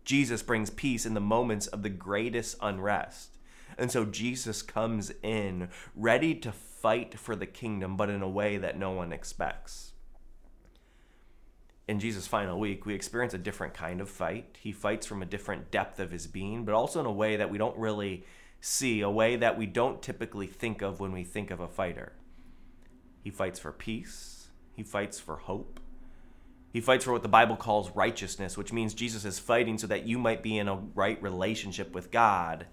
Jesus 0.05 0.43
brings 0.43 0.71
peace 0.71 1.07
in 1.07 1.15
the 1.15 1.21
moments 1.21 1.67
of 1.67 1.83
the 1.83 1.89
greatest 1.89 2.57
unrest. 2.61 3.39
And 3.79 3.91
so 3.91 4.05
Jesus 4.05 4.61
comes 4.61 5.11
in 5.23 5.71
ready 5.97 6.35
to 6.35 6.53
fight 6.53 7.19
for 7.19 7.35
the 7.35 7.47
kingdom, 7.47 7.97
but 7.97 8.11
in 8.11 8.21
a 8.21 8.29
way 8.29 8.59
that 8.59 8.79
no 8.79 8.91
one 8.91 9.13
expects. 9.13 9.90
In 11.91 11.99
Jesus' 11.99 12.29
final 12.29 12.61
week, 12.61 12.87
we 12.87 12.95
experience 12.95 13.35
a 13.35 13.39
different 13.39 13.75
kind 13.75 14.01
of 14.01 14.09
fight. 14.09 14.57
He 14.61 14.71
fights 14.71 15.07
from 15.07 15.23
a 15.23 15.27
different 15.27 15.73
depth 15.73 15.99
of 15.99 16.13
his 16.13 16.29
being, 16.29 16.65
but 16.65 16.73
also 16.73 17.01
in 17.01 17.07
a 17.07 17.11
way 17.11 17.35
that 17.35 17.51
we 17.51 17.59
don't 17.59 17.77
really 17.77 18.23
see, 18.61 19.01
a 19.01 19.11
way 19.11 19.35
that 19.35 19.59
we 19.59 19.67
don't 19.67 20.01
typically 20.01 20.47
think 20.47 20.83
of 20.83 21.01
when 21.01 21.11
we 21.11 21.25
think 21.25 21.51
of 21.51 21.59
a 21.59 21.67
fighter. 21.67 22.13
He 23.25 23.31
fights 23.31 23.59
for 23.59 23.73
peace, 23.73 24.51
he 24.77 24.85
fights 24.85 25.19
for 25.19 25.35
hope. 25.35 25.81
He 26.73 26.81
fights 26.81 27.07
for 27.07 27.13
what 27.13 27.25
the 27.25 27.29
Bible 27.29 27.57
calls 27.57 27.91
righteousness, 27.91 28.57
which 28.57 28.73
means 28.73 28.95
Jesus 28.95 29.25
is 29.25 29.41
fighting 29.41 29.77
so 29.77 29.89
that 29.89 30.07
you 30.07 30.17
might 30.17 30.45
be 30.45 30.59
in 30.59 30.69
a 30.69 30.77
right 30.95 31.21
relationship 31.21 31.93
with 31.93 32.13
God 32.13 32.67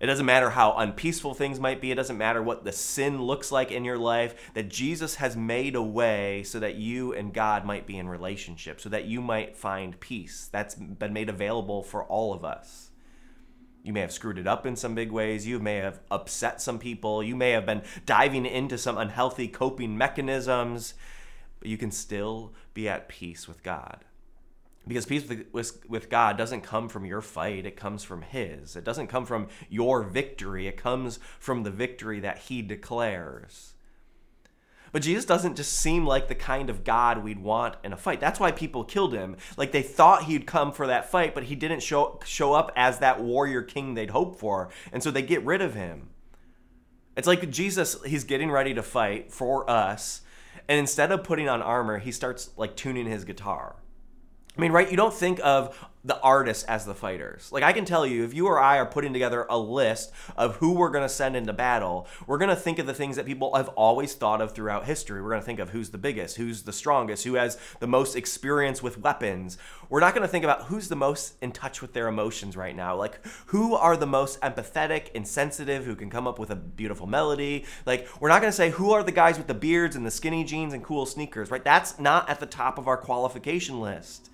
it 0.00 0.06
doesn't 0.06 0.26
matter 0.26 0.50
how 0.50 0.76
unpeaceful 0.76 1.34
things 1.34 1.58
might 1.58 1.80
be. 1.80 1.90
It 1.90 1.96
doesn't 1.96 2.18
matter 2.18 2.42
what 2.42 2.64
the 2.64 2.72
sin 2.72 3.20
looks 3.22 3.50
like 3.50 3.72
in 3.72 3.84
your 3.84 3.98
life. 3.98 4.50
That 4.54 4.68
Jesus 4.68 5.16
has 5.16 5.36
made 5.36 5.74
a 5.74 5.82
way 5.82 6.44
so 6.44 6.60
that 6.60 6.76
you 6.76 7.12
and 7.12 7.34
God 7.34 7.64
might 7.64 7.86
be 7.86 7.98
in 7.98 8.08
relationship, 8.08 8.80
so 8.80 8.88
that 8.90 9.06
you 9.06 9.20
might 9.20 9.56
find 9.56 9.98
peace. 9.98 10.48
That's 10.52 10.76
been 10.76 11.12
made 11.12 11.28
available 11.28 11.82
for 11.82 12.04
all 12.04 12.32
of 12.32 12.44
us. 12.44 12.90
You 13.82 13.92
may 13.92 14.00
have 14.00 14.12
screwed 14.12 14.38
it 14.38 14.46
up 14.46 14.66
in 14.66 14.76
some 14.76 14.94
big 14.94 15.10
ways. 15.10 15.46
You 15.46 15.58
may 15.58 15.76
have 15.76 16.00
upset 16.10 16.60
some 16.60 16.78
people. 16.78 17.22
You 17.22 17.34
may 17.34 17.50
have 17.50 17.66
been 17.66 17.82
diving 18.06 18.46
into 18.46 18.78
some 18.78 18.98
unhealthy 18.98 19.48
coping 19.48 19.98
mechanisms, 19.98 20.94
but 21.58 21.68
you 21.68 21.78
can 21.78 21.90
still 21.90 22.52
be 22.74 22.88
at 22.88 23.08
peace 23.08 23.48
with 23.48 23.62
God 23.62 24.04
because 24.88 25.06
peace 25.06 25.28
with, 25.52 25.84
with 25.88 26.10
God 26.10 26.36
doesn't 26.36 26.62
come 26.62 26.88
from 26.88 27.04
your 27.04 27.20
fight, 27.20 27.66
it 27.66 27.76
comes 27.76 28.02
from 28.02 28.22
His. 28.22 28.74
It 28.74 28.84
doesn't 28.84 29.08
come 29.08 29.26
from 29.26 29.48
your 29.68 30.02
victory, 30.02 30.66
it 30.66 30.76
comes 30.76 31.20
from 31.38 31.62
the 31.62 31.70
victory 31.70 32.20
that 32.20 32.38
He 32.38 32.62
declares. 32.62 33.74
But 34.92 35.02
Jesus 35.02 35.24
doesn't 35.24 35.56
just 35.56 35.72
seem 35.74 36.06
like 36.06 36.28
the 36.28 36.34
kind 36.34 36.70
of 36.70 36.84
God 36.84 37.22
we'd 37.22 37.40
want 37.40 37.76
in 37.84 37.92
a 37.92 37.96
fight. 37.96 38.20
That's 38.20 38.40
why 38.40 38.52
people 38.52 38.84
killed 38.84 39.12
him. 39.12 39.36
Like 39.56 39.72
they 39.72 39.82
thought 39.82 40.24
he'd 40.24 40.46
come 40.46 40.72
for 40.72 40.86
that 40.86 41.10
fight, 41.10 41.34
but 41.34 41.44
he 41.44 41.54
didn't 41.54 41.82
show 41.82 42.18
show 42.24 42.54
up 42.54 42.72
as 42.74 42.98
that 42.98 43.20
warrior 43.20 43.62
king 43.62 43.94
they'd 43.94 44.10
hoped 44.10 44.40
for. 44.40 44.70
And 44.92 45.02
so 45.02 45.10
they 45.10 45.22
get 45.22 45.44
rid 45.44 45.60
of 45.60 45.74
him. 45.74 46.08
It's 47.16 47.26
like 47.26 47.50
Jesus, 47.50 47.96
he's 48.04 48.24
getting 48.24 48.50
ready 48.50 48.74
to 48.74 48.82
fight 48.82 49.32
for 49.32 49.68
us, 49.68 50.22
and 50.68 50.78
instead 50.78 51.10
of 51.10 51.24
putting 51.24 51.48
on 51.48 51.60
armor, 51.60 51.98
he 51.98 52.12
starts 52.12 52.50
like 52.56 52.76
tuning 52.76 53.06
his 53.06 53.24
guitar. 53.24 53.74
I 54.58 54.60
mean, 54.60 54.72
right? 54.72 54.90
You 54.90 54.96
don't 54.96 55.14
think 55.14 55.38
of 55.44 55.88
the 56.04 56.20
artists 56.20 56.64
as 56.64 56.84
the 56.84 56.94
fighters. 56.94 57.52
Like 57.52 57.62
I 57.62 57.72
can 57.72 57.84
tell 57.84 58.04
you, 58.04 58.24
if 58.24 58.34
you 58.34 58.46
or 58.46 58.58
I 58.58 58.78
are 58.78 58.86
putting 58.86 59.12
together 59.12 59.46
a 59.48 59.58
list 59.58 60.10
of 60.36 60.56
who 60.56 60.72
we're 60.72 60.90
going 60.90 61.04
to 61.04 61.08
send 61.08 61.36
into 61.36 61.52
battle, 61.52 62.08
we're 62.26 62.38
going 62.38 62.48
to 62.48 62.56
think 62.56 62.78
of 62.78 62.86
the 62.86 62.94
things 62.94 63.16
that 63.16 63.26
people 63.26 63.54
have 63.54 63.68
always 63.70 64.14
thought 64.14 64.40
of 64.40 64.52
throughout 64.52 64.84
history. 64.84 65.22
We're 65.22 65.30
going 65.30 65.42
to 65.42 65.46
think 65.46 65.60
of 65.60 65.70
who's 65.70 65.90
the 65.90 65.98
biggest, 65.98 66.36
who's 66.36 66.62
the 66.62 66.72
strongest, 66.72 67.24
who 67.24 67.34
has 67.34 67.58
the 67.78 67.86
most 67.86 68.16
experience 68.16 68.82
with 68.82 68.98
weapons. 68.98 69.58
We're 69.90 70.00
not 70.00 70.14
going 70.14 70.22
to 70.22 70.28
think 70.28 70.44
about 70.44 70.64
who's 70.64 70.88
the 70.88 70.96
most 70.96 71.34
in 71.40 71.52
touch 71.52 71.80
with 71.80 71.92
their 71.92 72.08
emotions 72.08 72.56
right 72.56 72.74
now. 72.74 72.96
Like 72.96 73.24
who 73.46 73.74
are 73.74 73.96
the 73.96 74.06
most 74.06 74.40
empathetic 74.40 75.08
and 75.14 75.26
sensitive 75.26 75.84
who 75.84 75.94
can 75.94 76.10
come 76.10 76.26
up 76.26 76.38
with 76.38 76.50
a 76.50 76.56
beautiful 76.56 77.06
melody. 77.06 77.64
Like 77.86 78.08
we're 78.20 78.28
not 78.28 78.40
going 78.40 78.50
to 78.50 78.56
say 78.56 78.70
who 78.70 78.92
are 78.92 79.04
the 79.04 79.12
guys 79.12 79.36
with 79.36 79.46
the 79.46 79.54
beards 79.54 79.94
and 79.94 80.06
the 80.06 80.10
skinny 80.10 80.42
jeans 80.42 80.72
and 80.72 80.82
cool 80.82 81.06
sneakers, 81.06 81.50
right? 81.50 81.62
That's 81.62 81.98
not 81.98 82.28
at 82.28 82.40
the 82.40 82.46
top 82.46 82.78
of 82.78 82.88
our 82.88 82.96
qualification 82.96 83.80
list. 83.80 84.30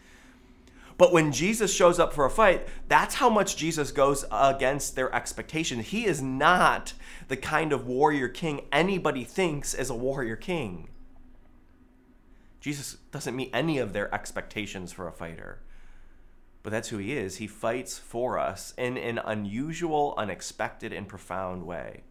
But 0.97 1.13
when 1.13 1.33
Jesus 1.33 1.75
shows 1.75 1.99
up 1.99 2.13
for 2.13 2.25
a 2.25 2.31
fight, 2.31 2.69
that's 2.89 3.17
how 3.17 3.29
much 3.29 3.57
Jesus 3.57 3.91
goes 3.91 4.25
against 4.31 4.95
their 4.95 5.13
expectation. 5.15 5.81
He 5.81 6.07
is 6.07 6.23
not 6.23 6.93
the 7.29 7.37
kind 7.37 7.73
of 7.73 7.87
warrior 7.87 8.29
king 8.29 8.67
anybody 8.71 9.25
thinks 9.25 9.75
is 9.75 9.91
a 9.91 9.95
warrior 9.95 10.37
king. 10.37 10.89
Jesus 12.61 12.97
doesn't 13.11 13.37
meet 13.37 13.51
any 13.53 13.79
of 13.79 13.93
their 13.93 14.15
expectations 14.15 14.93
for 14.93 15.09
a 15.09 15.13
fighter. 15.13 15.59
But 16.63 16.71
that's 16.71 16.89
who 16.89 16.97
he 16.97 17.13
is. 17.13 17.37
He 17.37 17.47
fights 17.47 17.99
for 17.99 18.39
us 18.39 18.73
in 18.79 18.97
an 18.97 19.19
unusual, 19.19 20.15
unexpected, 20.17 20.93
and 20.93 21.07
profound 21.07 21.67
way. 21.67 22.05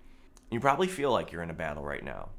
You 0.52 0.60
probably 0.60 0.88
feel 0.88 1.12
like 1.12 1.32
you're 1.32 1.42
in 1.42 1.50
a 1.50 1.56
battle 1.56 1.84
right 1.84 2.04
now. 2.04 2.30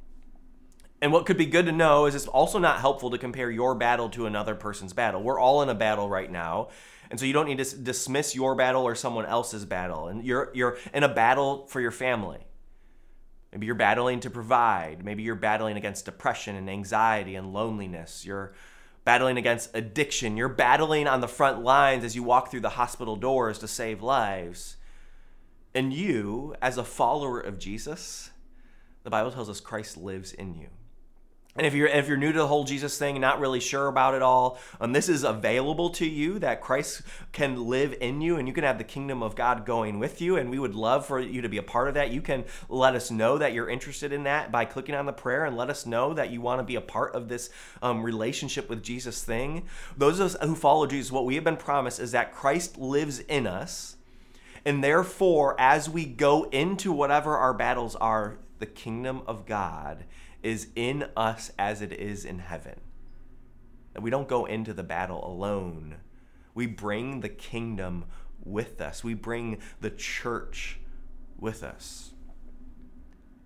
And 1.04 1.12
what 1.12 1.26
could 1.26 1.36
be 1.36 1.44
good 1.44 1.66
to 1.66 1.72
know 1.72 2.06
is 2.06 2.14
it's 2.14 2.26
also 2.26 2.58
not 2.58 2.80
helpful 2.80 3.10
to 3.10 3.18
compare 3.18 3.50
your 3.50 3.74
battle 3.74 4.08
to 4.08 4.24
another 4.24 4.54
person's 4.54 4.94
battle. 4.94 5.22
We're 5.22 5.38
all 5.38 5.60
in 5.60 5.68
a 5.68 5.74
battle 5.74 6.08
right 6.08 6.32
now. 6.32 6.68
And 7.10 7.20
so 7.20 7.26
you 7.26 7.34
don't 7.34 7.44
need 7.44 7.58
to 7.58 7.76
dismiss 7.76 8.34
your 8.34 8.54
battle 8.54 8.84
or 8.84 8.94
someone 8.94 9.26
else's 9.26 9.66
battle. 9.66 10.08
And 10.08 10.24
you're 10.24 10.50
you're 10.54 10.78
in 10.94 11.02
a 11.02 11.08
battle 11.10 11.66
for 11.66 11.82
your 11.82 11.90
family. 11.90 12.38
Maybe 13.52 13.66
you're 13.66 13.74
battling 13.74 14.20
to 14.20 14.30
provide. 14.30 15.04
Maybe 15.04 15.22
you're 15.22 15.34
battling 15.34 15.76
against 15.76 16.06
depression 16.06 16.56
and 16.56 16.70
anxiety 16.70 17.34
and 17.34 17.52
loneliness. 17.52 18.24
You're 18.24 18.54
battling 19.04 19.36
against 19.36 19.76
addiction. 19.76 20.38
You're 20.38 20.48
battling 20.48 21.06
on 21.06 21.20
the 21.20 21.28
front 21.28 21.62
lines 21.62 22.02
as 22.02 22.16
you 22.16 22.22
walk 22.22 22.50
through 22.50 22.60
the 22.60 22.70
hospital 22.70 23.16
doors 23.16 23.58
to 23.58 23.68
save 23.68 24.02
lives. 24.02 24.78
And 25.74 25.92
you, 25.92 26.54
as 26.62 26.78
a 26.78 26.82
follower 26.82 27.40
of 27.40 27.58
Jesus, 27.58 28.30
the 29.02 29.10
Bible 29.10 29.32
tells 29.32 29.50
us 29.50 29.60
Christ 29.60 29.98
lives 29.98 30.32
in 30.32 30.54
you. 30.54 30.68
And 31.56 31.64
if 31.64 31.72
you're 31.72 31.86
if 31.86 32.08
you're 32.08 32.16
new 32.16 32.32
to 32.32 32.38
the 32.38 32.48
whole 32.48 32.64
Jesus 32.64 32.98
thing, 32.98 33.20
not 33.20 33.38
really 33.38 33.60
sure 33.60 33.86
about 33.86 34.14
it 34.14 34.22
all, 34.22 34.58
um, 34.80 34.92
this 34.92 35.08
is 35.08 35.22
available 35.22 35.88
to 35.90 36.04
you 36.04 36.40
that 36.40 36.60
Christ 36.60 37.02
can 37.30 37.68
live 37.68 37.94
in 38.00 38.20
you, 38.20 38.36
and 38.36 38.48
you 38.48 38.54
can 38.54 38.64
have 38.64 38.76
the 38.76 38.82
kingdom 38.82 39.22
of 39.22 39.36
God 39.36 39.64
going 39.64 40.00
with 40.00 40.20
you. 40.20 40.36
And 40.36 40.50
we 40.50 40.58
would 40.58 40.74
love 40.74 41.06
for 41.06 41.20
you 41.20 41.42
to 41.42 41.48
be 41.48 41.58
a 41.58 41.62
part 41.62 41.86
of 41.86 41.94
that. 41.94 42.10
You 42.10 42.20
can 42.22 42.44
let 42.68 42.96
us 42.96 43.08
know 43.08 43.38
that 43.38 43.52
you're 43.52 43.70
interested 43.70 44.12
in 44.12 44.24
that 44.24 44.50
by 44.50 44.64
clicking 44.64 44.96
on 44.96 45.06
the 45.06 45.12
prayer, 45.12 45.44
and 45.44 45.56
let 45.56 45.70
us 45.70 45.86
know 45.86 46.12
that 46.14 46.30
you 46.30 46.40
want 46.40 46.58
to 46.58 46.64
be 46.64 46.74
a 46.74 46.80
part 46.80 47.14
of 47.14 47.28
this 47.28 47.50
um, 47.82 48.02
relationship 48.02 48.68
with 48.68 48.82
Jesus 48.82 49.22
thing. 49.22 49.66
Those 49.96 50.18
of 50.18 50.34
us 50.34 50.36
who 50.42 50.56
follow 50.56 50.88
Jesus, 50.88 51.12
what 51.12 51.24
we 51.24 51.36
have 51.36 51.44
been 51.44 51.56
promised 51.56 52.00
is 52.00 52.10
that 52.10 52.34
Christ 52.34 52.78
lives 52.78 53.20
in 53.20 53.46
us, 53.46 53.96
and 54.64 54.82
therefore, 54.82 55.54
as 55.60 55.88
we 55.88 56.04
go 56.04 56.44
into 56.50 56.90
whatever 56.90 57.36
our 57.36 57.54
battles 57.54 57.94
are, 57.94 58.38
the 58.58 58.66
kingdom 58.66 59.22
of 59.28 59.46
God 59.46 60.04
is 60.44 60.68
in 60.76 61.06
us 61.16 61.50
as 61.58 61.82
it 61.82 61.92
is 61.92 62.24
in 62.24 62.38
heaven. 62.38 62.80
We 63.98 64.10
don't 64.10 64.28
go 64.28 64.44
into 64.44 64.72
the 64.72 64.82
battle 64.82 65.26
alone. 65.26 65.96
We 66.54 66.66
bring 66.66 67.20
the 67.20 67.28
kingdom 67.28 68.04
with 68.44 68.80
us, 68.80 69.02
we 69.02 69.14
bring 69.14 69.58
the 69.80 69.90
church 69.90 70.78
with 71.38 71.64
us. 71.64 72.10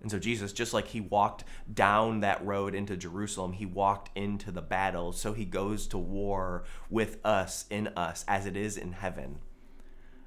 And 0.01 0.11
so, 0.11 0.19
Jesus, 0.19 0.53
just 0.53 0.73
like 0.73 0.87
he 0.87 1.01
walked 1.01 1.43
down 1.73 2.21
that 2.21 2.45
road 2.45 2.73
into 2.73 2.95
Jerusalem, 2.95 3.53
he 3.53 3.65
walked 3.65 4.17
into 4.17 4.51
the 4.51 4.61
battle. 4.61 5.11
So 5.11 5.33
he 5.33 5.43
goes 5.43 5.87
to 5.87 5.97
war 5.97 6.63
with 6.89 7.17
us, 7.25 7.65
in 7.69 7.87
us, 7.89 8.23
as 8.27 8.45
it 8.45 8.55
is 8.55 8.77
in 8.77 8.93
heaven. 8.93 9.39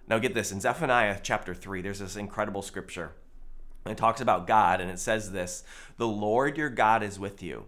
Now, 0.09 0.19
get 0.19 0.35
this 0.35 0.53
in 0.53 0.61
Zephaniah 0.61 1.21
chapter 1.23 1.55
3, 1.55 1.81
there's 1.81 2.01
this 2.01 2.17
incredible 2.17 2.61
scripture 2.61 3.13
it 3.87 3.97
talks 3.97 4.21
about 4.21 4.47
God, 4.47 4.81
and 4.81 4.91
it 4.91 4.99
says 4.99 5.33
this 5.33 5.65
The 5.97 6.07
Lord 6.07 6.57
your 6.57 6.71
God 6.71 7.03
is 7.03 7.19
with 7.19 7.43
you, 7.43 7.67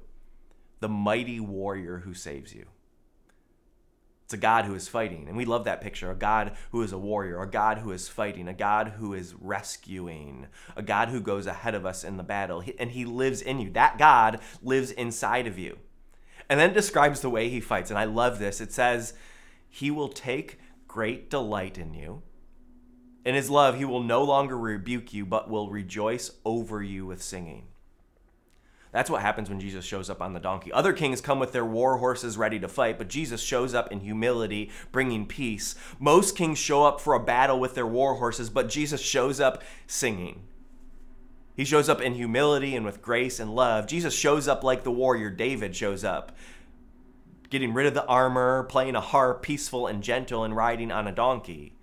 the 0.80 0.88
mighty 0.88 1.40
warrior 1.40 1.98
who 1.98 2.14
saves 2.14 2.54
you. 2.54 2.66
It's 4.24 4.32
a 4.32 4.38
God 4.38 4.64
who 4.64 4.74
is 4.74 4.88
fighting. 4.88 5.28
And 5.28 5.36
we 5.36 5.44
love 5.44 5.64
that 5.64 5.82
picture 5.82 6.10
a 6.10 6.14
God 6.14 6.56
who 6.70 6.82
is 6.82 6.92
a 6.92 6.98
warrior, 6.98 7.42
a 7.42 7.50
God 7.50 7.78
who 7.78 7.92
is 7.92 8.08
fighting, 8.08 8.48
a 8.48 8.54
God 8.54 8.94
who 8.96 9.12
is 9.12 9.34
rescuing, 9.38 10.46
a 10.76 10.82
God 10.82 11.10
who 11.10 11.20
goes 11.20 11.46
ahead 11.46 11.74
of 11.74 11.84
us 11.84 12.04
in 12.04 12.16
the 12.16 12.22
battle. 12.22 12.64
And 12.78 12.92
he 12.92 13.04
lives 13.04 13.42
in 13.42 13.60
you. 13.60 13.70
That 13.70 13.98
God 13.98 14.40
lives 14.62 14.92
inside 14.92 15.46
of 15.46 15.58
you. 15.58 15.78
And 16.48 16.58
then 16.58 16.72
describes 16.72 17.20
the 17.20 17.30
way 17.30 17.50
he 17.50 17.60
fights. 17.60 17.90
And 17.90 17.98
I 17.98 18.04
love 18.04 18.38
this. 18.38 18.62
It 18.62 18.72
says, 18.72 19.12
He 19.68 19.90
will 19.90 20.08
take 20.08 20.58
great 20.88 21.28
delight 21.28 21.76
in 21.76 21.92
you. 21.92 22.22
In 23.24 23.34
his 23.34 23.48
love, 23.48 23.76
he 23.76 23.84
will 23.84 24.02
no 24.02 24.22
longer 24.22 24.56
rebuke 24.58 25.14
you, 25.14 25.24
but 25.24 25.48
will 25.48 25.70
rejoice 25.70 26.30
over 26.44 26.82
you 26.82 27.06
with 27.06 27.22
singing. 27.22 27.68
That's 28.92 29.10
what 29.10 29.22
happens 29.22 29.48
when 29.48 29.58
Jesus 29.58 29.84
shows 29.84 30.08
up 30.08 30.22
on 30.22 30.34
the 30.34 30.40
donkey. 30.40 30.70
Other 30.70 30.92
kings 30.92 31.20
come 31.20 31.40
with 31.40 31.50
their 31.50 31.64
war 31.64 31.98
horses 31.98 32.38
ready 32.38 32.60
to 32.60 32.68
fight, 32.68 32.96
but 32.96 33.08
Jesus 33.08 33.42
shows 33.42 33.74
up 33.74 33.90
in 33.90 33.98
humility, 33.98 34.70
bringing 34.92 35.26
peace. 35.26 35.74
Most 35.98 36.36
kings 36.36 36.58
show 36.58 36.84
up 36.84 37.00
for 37.00 37.14
a 37.14 37.24
battle 37.24 37.58
with 37.58 37.74
their 37.74 37.88
war 37.88 38.14
horses, 38.14 38.50
but 38.50 38.68
Jesus 38.68 39.00
shows 39.00 39.40
up 39.40 39.64
singing. 39.88 40.44
He 41.56 41.64
shows 41.64 41.88
up 41.88 42.00
in 42.00 42.14
humility 42.14 42.76
and 42.76 42.84
with 42.84 43.02
grace 43.02 43.40
and 43.40 43.54
love. 43.54 43.88
Jesus 43.88 44.14
shows 44.14 44.46
up 44.46 44.62
like 44.62 44.84
the 44.84 44.92
warrior 44.92 45.30
David 45.30 45.74
shows 45.74 46.04
up, 46.04 46.30
getting 47.50 47.74
rid 47.74 47.86
of 47.86 47.94
the 47.94 48.06
armor, 48.06 48.62
playing 48.64 48.94
a 48.94 49.00
harp, 49.00 49.42
peaceful 49.42 49.88
and 49.88 50.04
gentle, 50.04 50.44
and 50.44 50.54
riding 50.54 50.92
on 50.92 51.08
a 51.08 51.12
donkey. 51.12 51.73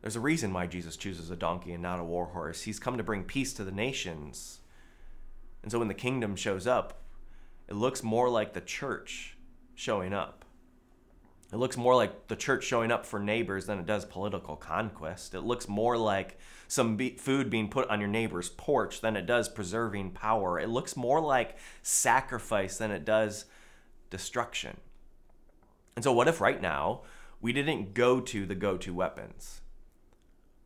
There's 0.00 0.16
a 0.16 0.20
reason 0.20 0.52
why 0.52 0.66
Jesus 0.66 0.96
chooses 0.96 1.30
a 1.30 1.36
donkey 1.36 1.72
and 1.72 1.82
not 1.82 2.00
a 2.00 2.04
war 2.04 2.26
horse. 2.26 2.62
He's 2.62 2.78
come 2.78 2.96
to 2.96 3.02
bring 3.02 3.24
peace 3.24 3.52
to 3.54 3.64
the 3.64 3.72
nations. 3.72 4.60
And 5.62 5.72
so 5.72 5.78
when 5.78 5.88
the 5.88 5.94
kingdom 5.94 6.36
shows 6.36 6.66
up, 6.66 7.02
it 7.66 7.74
looks 7.74 8.02
more 8.02 8.28
like 8.28 8.52
the 8.52 8.60
church 8.60 9.36
showing 9.74 10.14
up. 10.14 10.44
It 11.52 11.56
looks 11.56 11.76
more 11.76 11.94
like 11.94 12.28
the 12.28 12.36
church 12.36 12.64
showing 12.64 12.92
up 12.92 13.06
for 13.06 13.18
neighbors 13.18 13.66
than 13.66 13.78
it 13.78 13.86
does 13.86 14.04
political 14.04 14.54
conquest. 14.54 15.34
It 15.34 15.40
looks 15.40 15.66
more 15.66 15.96
like 15.96 16.38
some 16.68 16.96
be- 16.96 17.16
food 17.16 17.48
being 17.48 17.68
put 17.68 17.88
on 17.88 18.00
your 18.00 18.08
neighbor's 18.08 18.50
porch 18.50 19.00
than 19.00 19.16
it 19.16 19.24
does 19.24 19.48
preserving 19.48 20.10
power. 20.10 20.58
It 20.58 20.68
looks 20.68 20.94
more 20.94 21.20
like 21.20 21.56
sacrifice 21.82 22.76
than 22.76 22.90
it 22.90 23.06
does 23.06 23.46
destruction. 24.10 24.76
And 25.96 26.04
so, 26.04 26.12
what 26.12 26.28
if 26.28 26.40
right 26.40 26.60
now 26.60 27.00
we 27.40 27.54
didn't 27.54 27.94
go 27.94 28.20
to 28.20 28.44
the 28.44 28.54
go 28.54 28.76
to 28.76 28.92
weapons? 28.92 29.62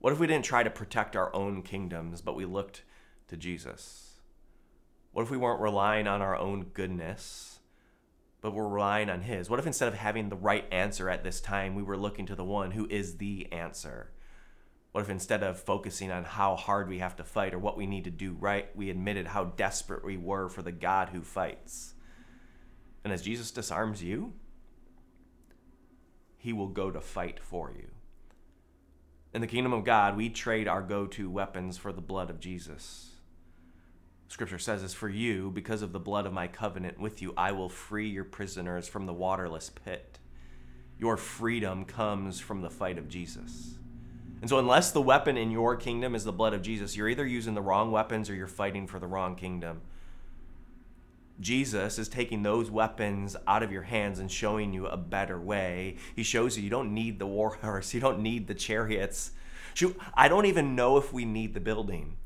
What 0.02 0.12
if 0.12 0.18
we 0.18 0.26
didn't 0.26 0.44
try 0.44 0.64
to 0.64 0.68
protect 0.70 1.14
our 1.14 1.32
own 1.32 1.62
kingdoms, 1.62 2.22
but 2.22 2.34
we 2.34 2.44
looked 2.44 2.82
to 3.28 3.36
Jesus? 3.36 4.14
What 5.12 5.22
if 5.22 5.30
we 5.30 5.36
weren't 5.36 5.60
relying 5.60 6.08
on 6.08 6.20
our 6.20 6.36
own 6.36 6.64
goodness, 6.74 7.60
but 8.40 8.52
we're 8.52 8.66
relying 8.66 9.08
on 9.08 9.20
His? 9.20 9.48
What 9.48 9.60
if 9.60 9.66
instead 9.66 9.86
of 9.86 9.94
having 9.94 10.28
the 10.28 10.34
right 10.34 10.64
answer 10.72 11.08
at 11.08 11.22
this 11.22 11.40
time, 11.40 11.76
we 11.76 11.84
were 11.84 11.96
looking 11.96 12.26
to 12.26 12.34
the 12.34 12.42
one 12.42 12.72
who 12.72 12.88
is 12.90 13.18
the 13.18 13.46
answer? 13.52 14.10
What 14.90 15.02
if 15.02 15.08
instead 15.08 15.44
of 15.44 15.60
focusing 15.60 16.10
on 16.10 16.24
how 16.24 16.56
hard 16.56 16.88
we 16.88 16.98
have 16.98 17.14
to 17.14 17.24
fight 17.24 17.54
or 17.54 17.60
what 17.60 17.76
we 17.76 17.86
need 17.86 18.02
to 18.02 18.10
do 18.10 18.32
right, 18.32 18.76
we 18.76 18.90
admitted 18.90 19.28
how 19.28 19.44
desperate 19.44 20.04
we 20.04 20.16
were 20.16 20.48
for 20.48 20.62
the 20.62 20.72
God 20.72 21.10
who 21.10 21.22
fights? 21.22 21.94
And 23.04 23.12
as 23.12 23.22
Jesus 23.22 23.52
disarms 23.52 24.02
you, 24.02 24.32
he 26.38 26.52
will 26.52 26.66
go 26.66 26.90
to 26.90 27.00
fight 27.00 27.38
for 27.38 27.70
you. 27.70 27.91
In 29.34 29.40
the 29.40 29.46
kingdom 29.46 29.72
of 29.72 29.84
God, 29.84 30.16
we 30.16 30.28
trade 30.28 30.68
our 30.68 30.82
go 30.82 31.06
to 31.06 31.30
weapons 31.30 31.78
for 31.78 31.92
the 31.92 32.02
blood 32.02 32.28
of 32.28 32.38
Jesus. 32.38 33.12
Scripture 34.28 34.58
says, 34.58 34.82
As 34.82 34.92
for 34.92 35.08
you, 35.08 35.50
because 35.50 35.80
of 35.80 35.92
the 35.92 36.00
blood 36.00 36.26
of 36.26 36.32
my 36.34 36.46
covenant 36.46 37.00
with 37.00 37.22
you, 37.22 37.32
I 37.36 37.52
will 37.52 37.70
free 37.70 38.08
your 38.08 38.24
prisoners 38.24 38.88
from 38.88 39.06
the 39.06 39.12
waterless 39.12 39.70
pit. 39.70 40.18
Your 40.98 41.16
freedom 41.16 41.84
comes 41.84 42.40
from 42.40 42.60
the 42.60 42.70
fight 42.70 42.98
of 42.98 43.08
Jesus. 43.08 43.78
And 44.42 44.50
so, 44.50 44.58
unless 44.58 44.90
the 44.90 45.00
weapon 45.00 45.36
in 45.38 45.50
your 45.50 45.76
kingdom 45.76 46.14
is 46.14 46.24
the 46.24 46.32
blood 46.32 46.52
of 46.52 46.62
Jesus, 46.62 46.96
you're 46.96 47.08
either 47.08 47.26
using 47.26 47.54
the 47.54 47.62
wrong 47.62 47.90
weapons 47.90 48.28
or 48.28 48.34
you're 48.34 48.46
fighting 48.46 48.86
for 48.86 48.98
the 48.98 49.06
wrong 49.06 49.34
kingdom. 49.34 49.80
Jesus 51.42 51.98
is 51.98 52.08
taking 52.08 52.42
those 52.42 52.70
weapons 52.70 53.36
out 53.46 53.62
of 53.62 53.72
your 53.72 53.82
hands 53.82 54.18
and 54.18 54.30
showing 54.30 54.72
you 54.72 54.86
a 54.86 54.96
better 54.96 55.40
way. 55.40 55.96
He 56.14 56.22
shows 56.22 56.56
you 56.56 56.64
you 56.64 56.70
don't 56.70 56.94
need 56.94 57.18
the 57.18 57.26
war 57.26 57.50
horse, 57.62 57.92
you 57.92 58.00
don't 58.00 58.20
need 58.20 58.46
the 58.46 58.54
chariots. 58.54 59.32
Shoot, 59.74 59.98
I 60.14 60.28
don't 60.28 60.46
even 60.46 60.76
know 60.76 60.96
if 60.96 61.12
we 61.12 61.24
need 61.24 61.54
the 61.54 61.60
building. 61.60 62.16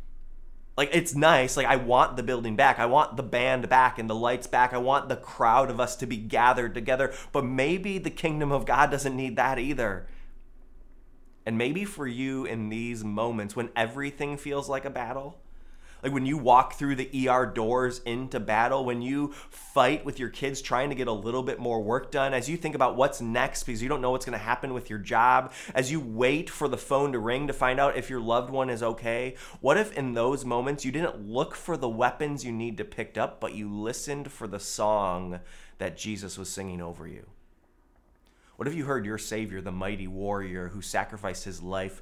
Like 0.76 0.90
it's 0.92 1.14
nice. 1.14 1.56
Like 1.56 1.66
I 1.66 1.76
want 1.76 2.16
the 2.16 2.23
building 2.23 2.54
back. 2.54 2.78
I 2.78 2.87
want 2.87 3.16
the 3.16 3.23
band 3.23 3.68
back 3.68 3.99
and 3.99 4.11
the 4.11 4.14
lights 4.14 4.46
back. 4.46 4.75
I 4.75 4.78
want 4.78 5.08
the 5.08 5.16
crowd 5.16 5.70
of 5.70 5.80
us 5.80 5.96
to 5.96 6.06
be 6.06 6.18
gathered 6.18 6.75
together. 6.75 7.14
But 7.32 7.44
maybe 7.44 7.99
the 7.99 8.11
kingdom 8.11 8.52
of 8.52 8.66
God 8.66 8.90
doesn't 8.90 9.16
need 9.16 9.37
that 9.37 9.58
either. 9.58 10.06
And 11.46 11.56
maybe 11.56 11.85
for 11.85 12.06
you 12.06 12.44
in 12.44 12.68
these 12.68 13.04
moments 13.04 13.56
when 13.56 13.70
everything 13.75 14.37
feels 14.37 14.68
like 14.68 14.85
a 14.85 14.90
battle, 14.90 15.38
like 16.06 16.14
when 16.14 16.25
you 16.25 16.38
walk 16.38 16.75
through 16.75 16.94
the 16.94 17.28
ER 17.28 17.46
doors 17.46 18.00
into 18.04 18.38
battle, 18.38 18.84
when 18.84 19.02
you 19.02 19.32
fight 19.50 20.04
with 20.04 20.20
your 20.20 20.28
kids 20.28 20.62
trying 20.62 20.88
to 20.88 20.94
get 20.94 21.08
a 21.08 21.12
little 21.12 21.42
bit 21.42 21.58
more 21.58 21.82
work 21.82 22.12
done, 22.12 22.32
as 22.32 22.48
you 22.48 22.56
think 22.56 22.76
about 22.76 22.94
what's 22.94 23.20
next 23.20 23.64
because 23.64 23.82
you 23.82 23.88
don't 23.88 24.00
know 24.00 24.12
what's 24.12 24.25
going 24.25 24.38
to 24.38 24.44
happen 24.44 24.72
with 24.72 24.88
your 24.88 25.00
job, 25.00 25.52
as 25.75 25.90
you 25.90 25.98
wait 25.98 26.48
for 26.48 26.68
the 26.68 26.76
phone 26.76 27.10
to 27.10 27.18
ring 27.18 27.48
to 27.48 27.52
find 27.52 27.80
out 27.80 27.96
if 27.96 28.08
your 28.08 28.20
loved 28.20 28.50
one 28.50 28.70
is 28.70 28.84
okay, 28.84 29.34
what 29.60 29.76
if 29.76 29.92
in 29.94 30.14
those 30.14 30.44
moments 30.44 30.84
you 30.84 30.92
didn't 30.92 31.28
look 31.28 31.56
for 31.56 31.76
the 31.76 31.88
weapons 31.88 32.44
you 32.44 32.52
need 32.52 32.76
to 32.78 32.84
pick 32.84 33.18
up, 33.18 33.40
but 33.40 33.54
you 33.54 33.68
listened 33.68 34.30
for 34.30 34.46
the 34.46 34.60
song 34.60 35.40
that 35.78 35.98
Jesus 35.98 36.38
was 36.38 36.48
singing 36.48 36.80
over 36.80 37.08
you? 37.08 37.26
What 38.54 38.68
if 38.68 38.76
you 38.76 38.84
heard 38.84 39.04
your 39.04 39.18
Savior, 39.18 39.60
the 39.60 39.72
mighty 39.72 40.06
warrior 40.06 40.68
who 40.68 40.82
sacrificed 40.82 41.42
his 41.42 41.64
life 41.64 42.00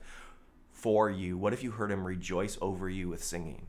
for 0.72 1.08
you? 1.08 1.38
What 1.38 1.54
if 1.54 1.62
you 1.62 1.70
heard 1.70 1.90
him 1.90 2.06
rejoice 2.06 2.58
over 2.60 2.90
you 2.90 3.08
with 3.08 3.24
singing? 3.24 3.68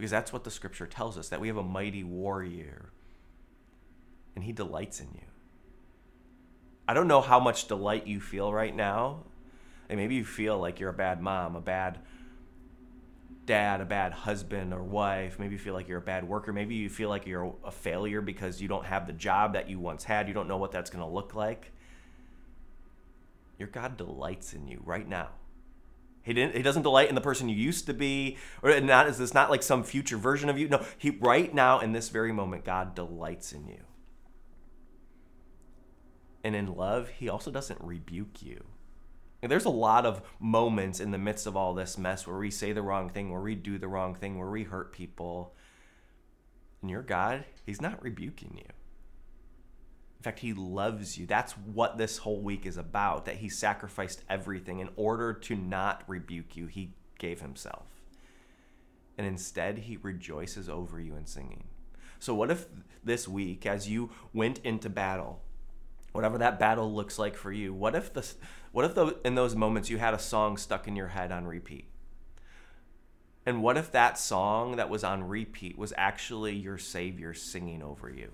Because 0.00 0.10
that's 0.10 0.32
what 0.32 0.44
the 0.44 0.50
scripture 0.50 0.86
tells 0.86 1.18
us 1.18 1.28
that 1.28 1.42
we 1.42 1.48
have 1.48 1.58
a 1.58 1.62
mighty 1.62 2.02
warrior 2.02 2.90
and 4.34 4.42
he 4.42 4.50
delights 4.50 4.98
in 4.98 5.08
you. 5.12 5.26
I 6.88 6.94
don't 6.94 7.06
know 7.06 7.20
how 7.20 7.38
much 7.38 7.68
delight 7.68 8.06
you 8.06 8.18
feel 8.18 8.50
right 8.50 8.74
now. 8.74 9.24
And 9.90 10.00
maybe 10.00 10.14
you 10.14 10.24
feel 10.24 10.58
like 10.58 10.80
you're 10.80 10.88
a 10.88 10.94
bad 10.94 11.20
mom, 11.20 11.54
a 11.54 11.60
bad 11.60 11.98
dad, 13.44 13.82
a 13.82 13.84
bad 13.84 14.14
husband 14.14 14.72
or 14.72 14.82
wife. 14.82 15.38
Maybe 15.38 15.56
you 15.56 15.58
feel 15.58 15.74
like 15.74 15.86
you're 15.86 15.98
a 15.98 16.00
bad 16.00 16.26
worker. 16.26 16.50
Maybe 16.50 16.76
you 16.76 16.88
feel 16.88 17.10
like 17.10 17.26
you're 17.26 17.54
a 17.62 17.70
failure 17.70 18.22
because 18.22 18.62
you 18.62 18.68
don't 18.68 18.86
have 18.86 19.06
the 19.06 19.12
job 19.12 19.52
that 19.52 19.68
you 19.68 19.78
once 19.78 20.04
had. 20.04 20.28
You 20.28 20.32
don't 20.32 20.48
know 20.48 20.56
what 20.56 20.72
that's 20.72 20.88
going 20.88 21.04
to 21.04 21.12
look 21.12 21.34
like. 21.34 21.72
Your 23.58 23.68
God 23.68 23.98
delights 23.98 24.54
in 24.54 24.66
you 24.66 24.80
right 24.82 25.06
now. 25.06 25.28
He 26.22 26.34
didn't. 26.34 26.56
He 26.56 26.62
doesn't 26.62 26.82
delight 26.82 27.08
in 27.08 27.14
the 27.14 27.20
person 27.20 27.48
you 27.48 27.56
used 27.56 27.86
to 27.86 27.94
be, 27.94 28.36
or 28.62 28.78
not. 28.80 29.08
Is 29.08 29.18
this 29.18 29.32
not 29.32 29.50
like 29.50 29.62
some 29.62 29.82
future 29.82 30.16
version 30.16 30.48
of 30.48 30.58
you? 30.58 30.68
No. 30.68 30.84
He 30.98 31.10
right 31.10 31.52
now 31.54 31.80
in 31.80 31.92
this 31.92 32.10
very 32.10 32.32
moment, 32.32 32.64
God 32.64 32.94
delights 32.94 33.52
in 33.52 33.66
you. 33.66 33.80
And 36.44 36.54
in 36.54 36.74
love, 36.74 37.08
He 37.08 37.28
also 37.28 37.50
doesn't 37.50 37.80
rebuke 37.80 38.42
you. 38.42 38.64
There's 39.42 39.64
a 39.64 39.70
lot 39.70 40.04
of 40.04 40.20
moments 40.38 41.00
in 41.00 41.10
the 41.10 41.18
midst 41.18 41.46
of 41.46 41.56
all 41.56 41.72
this 41.72 41.96
mess 41.96 42.26
where 42.26 42.36
we 42.36 42.50
say 42.50 42.72
the 42.72 42.82
wrong 42.82 43.08
thing, 43.08 43.30
where 43.30 43.40
we 43.40 43.54
do 43.54 43.78
the 43.78 43.88
wrong 43.88 44.14
thing, 44.14 44.38
where 44.38 44.50
we 44.50 44.64
hurt 44.64 44.92
people. 44.92 45.54
And 46.82 46.90
your 46.90 47.02
God, 47.02 47.44
He's 47.64 47.80
not 47.80 48.02
rebuking 48.02 48.58
you. 48.58 48.68
In 50.20 50.24
fact, 50.24 50.40
He 50.40 50.52
loves 50.52 51.16
you. 51.16 51.24
That's 51.24 51.52
what 51.52 51.96
this 51.96 52.18
whole 52.18 52.42
week 52.42 52.66
is 52.66 52.76
about, 52.76 53.24
that 53.24 53.36
He 53.36 53.48
sacrificed 53.48 54.22
everything 54.28 54.80
in 54.80 54.90
order 54.94 55.32
to 55.32 55.56
not 55.56 56.04
rebuke 56.06 56.58
you. 56.58 56.66
He 56.66 56.92
gave 57.18 57.40
Himself. 57.40 57.86
And 59.16 59.26
instead, 59.26 59.78
He 59.78 59.96
rejoices 59.96 60.68
over 60.68 61.00
you 61.00 61.16
in 61.16 61.24
singing. 61.24 61.64
So, 62.18 62.34
what 62.34 62.50
if 62.50 62.66
this 63.02 63.26
week, 63.26 63.64
as 63.64 63.88
you 63.88 64.10
went 64.34 64.58
into 64.58 64.90
battle, 64.90 65.40
whatever 66.12 66.36
that 66.36 66.58
battle 66.58 66.94
looks 66.94 67.18
like 67.18 67.34
for 67.34 67.50
you, 67.50 67.72
what 67.72 67.94
if 67.94 68.12
the 68.12 68.30
what 68.72 68.84
if 68.84 68.94
the, 68.94 69.16
in 69.24 69.36
those 69.36 69.56
moments 69.56 69.88
you 69.88 69.96
had 69.96 70.12
a 70.12 70.18
song 70.18 70.58
stuck 70.58 70.86
in 70.86 70.96
your 70.96 71.08
head 71.08 71.32
on 71.32 71.46
repeat? 71.46 71.86
And 73.46 73.62
what 73.62 73.78
if 73.78 73.90
that 73.92 74.18
song 74.18 74.76
that 74.76 74.90
was 74.90 75.02
on 75.02 75.26
repeat 75.26 75.78
was 75.78 75.94
actually 75.96 76.56
your 76.56 76.76
Savior 76.76 77.32
singing 77.32 77.82
over 77.82 78.10
you? 78.10 78.32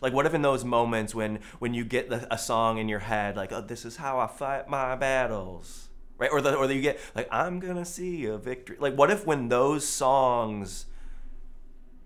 Like, 0.00 0.12
what 0.12 0.26
if 0.26 0.34
in 0.34 0.42
those 0.42 0.64
moments 0.64 1.14
when 1.14 1.40
when 1.58 1.74
you 1.74 1.84
get 1.84 2.08
the, 2.08 2.32
a 2.32 2.38
song 2.38 2.78
in 2.78 2.88
your 2.88 3.00
head, 3.00 3.36
like, 3.36 3.52
"Oh, 3.52 3.60
this 3.60 3.84
is 3.84 3.96
how 3.96 4.18
I 4.18 4.26
fight 4.26 4.68
my 4.68 4.94
battles," 4.96 5.88
right? 6.18 6.30
Or 6.30 6.40
the 6.40 6.54
or 6.54 6.66
the, 6.66 6.74
you 6.74 6.82
get 6.82 7.00
like, 7.14 7.28
"I'm 7.30 7.58
gonna 7.60 7.84
see 7.84 8.26
a 8.26 8.38
victory." 8.38 8.76
Like, 8.78 8.94
what 8.94 9.10
if 9.10 9.26
when 9.26 9.48
those 9.48 9.86
songs 9.86 10.86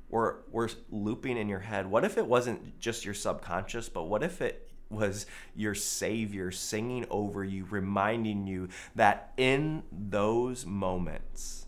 were 0.08 0.44
were 0.50 0.70
looping 0.90 1.36
in 1.36 1.48
your 1.48 1.60
head, 1.60 1.90
what 1.90 2.04
if 2.04 2.16
it 2.16 2.26
wasn't 2.26 2.78
just 2.78 3.04
your 3.04 3.14
subconscious, 3.14 3.88
but 3.88 4.04
what 4.04 4.22
if 4.22 4.40
it 4.40 4.70
was 4.92 5.26
your 5.56 5.74
Savior 5.74 6.50
singing 6.50 7.06
over 7.10 7.42
you, 7.42 7.66
reminding 7.70 8.46
you 8.46 8.68
that 8.94 9.32
in 9.36 9.82
those 9.90 10.66
moments 10.66 11.66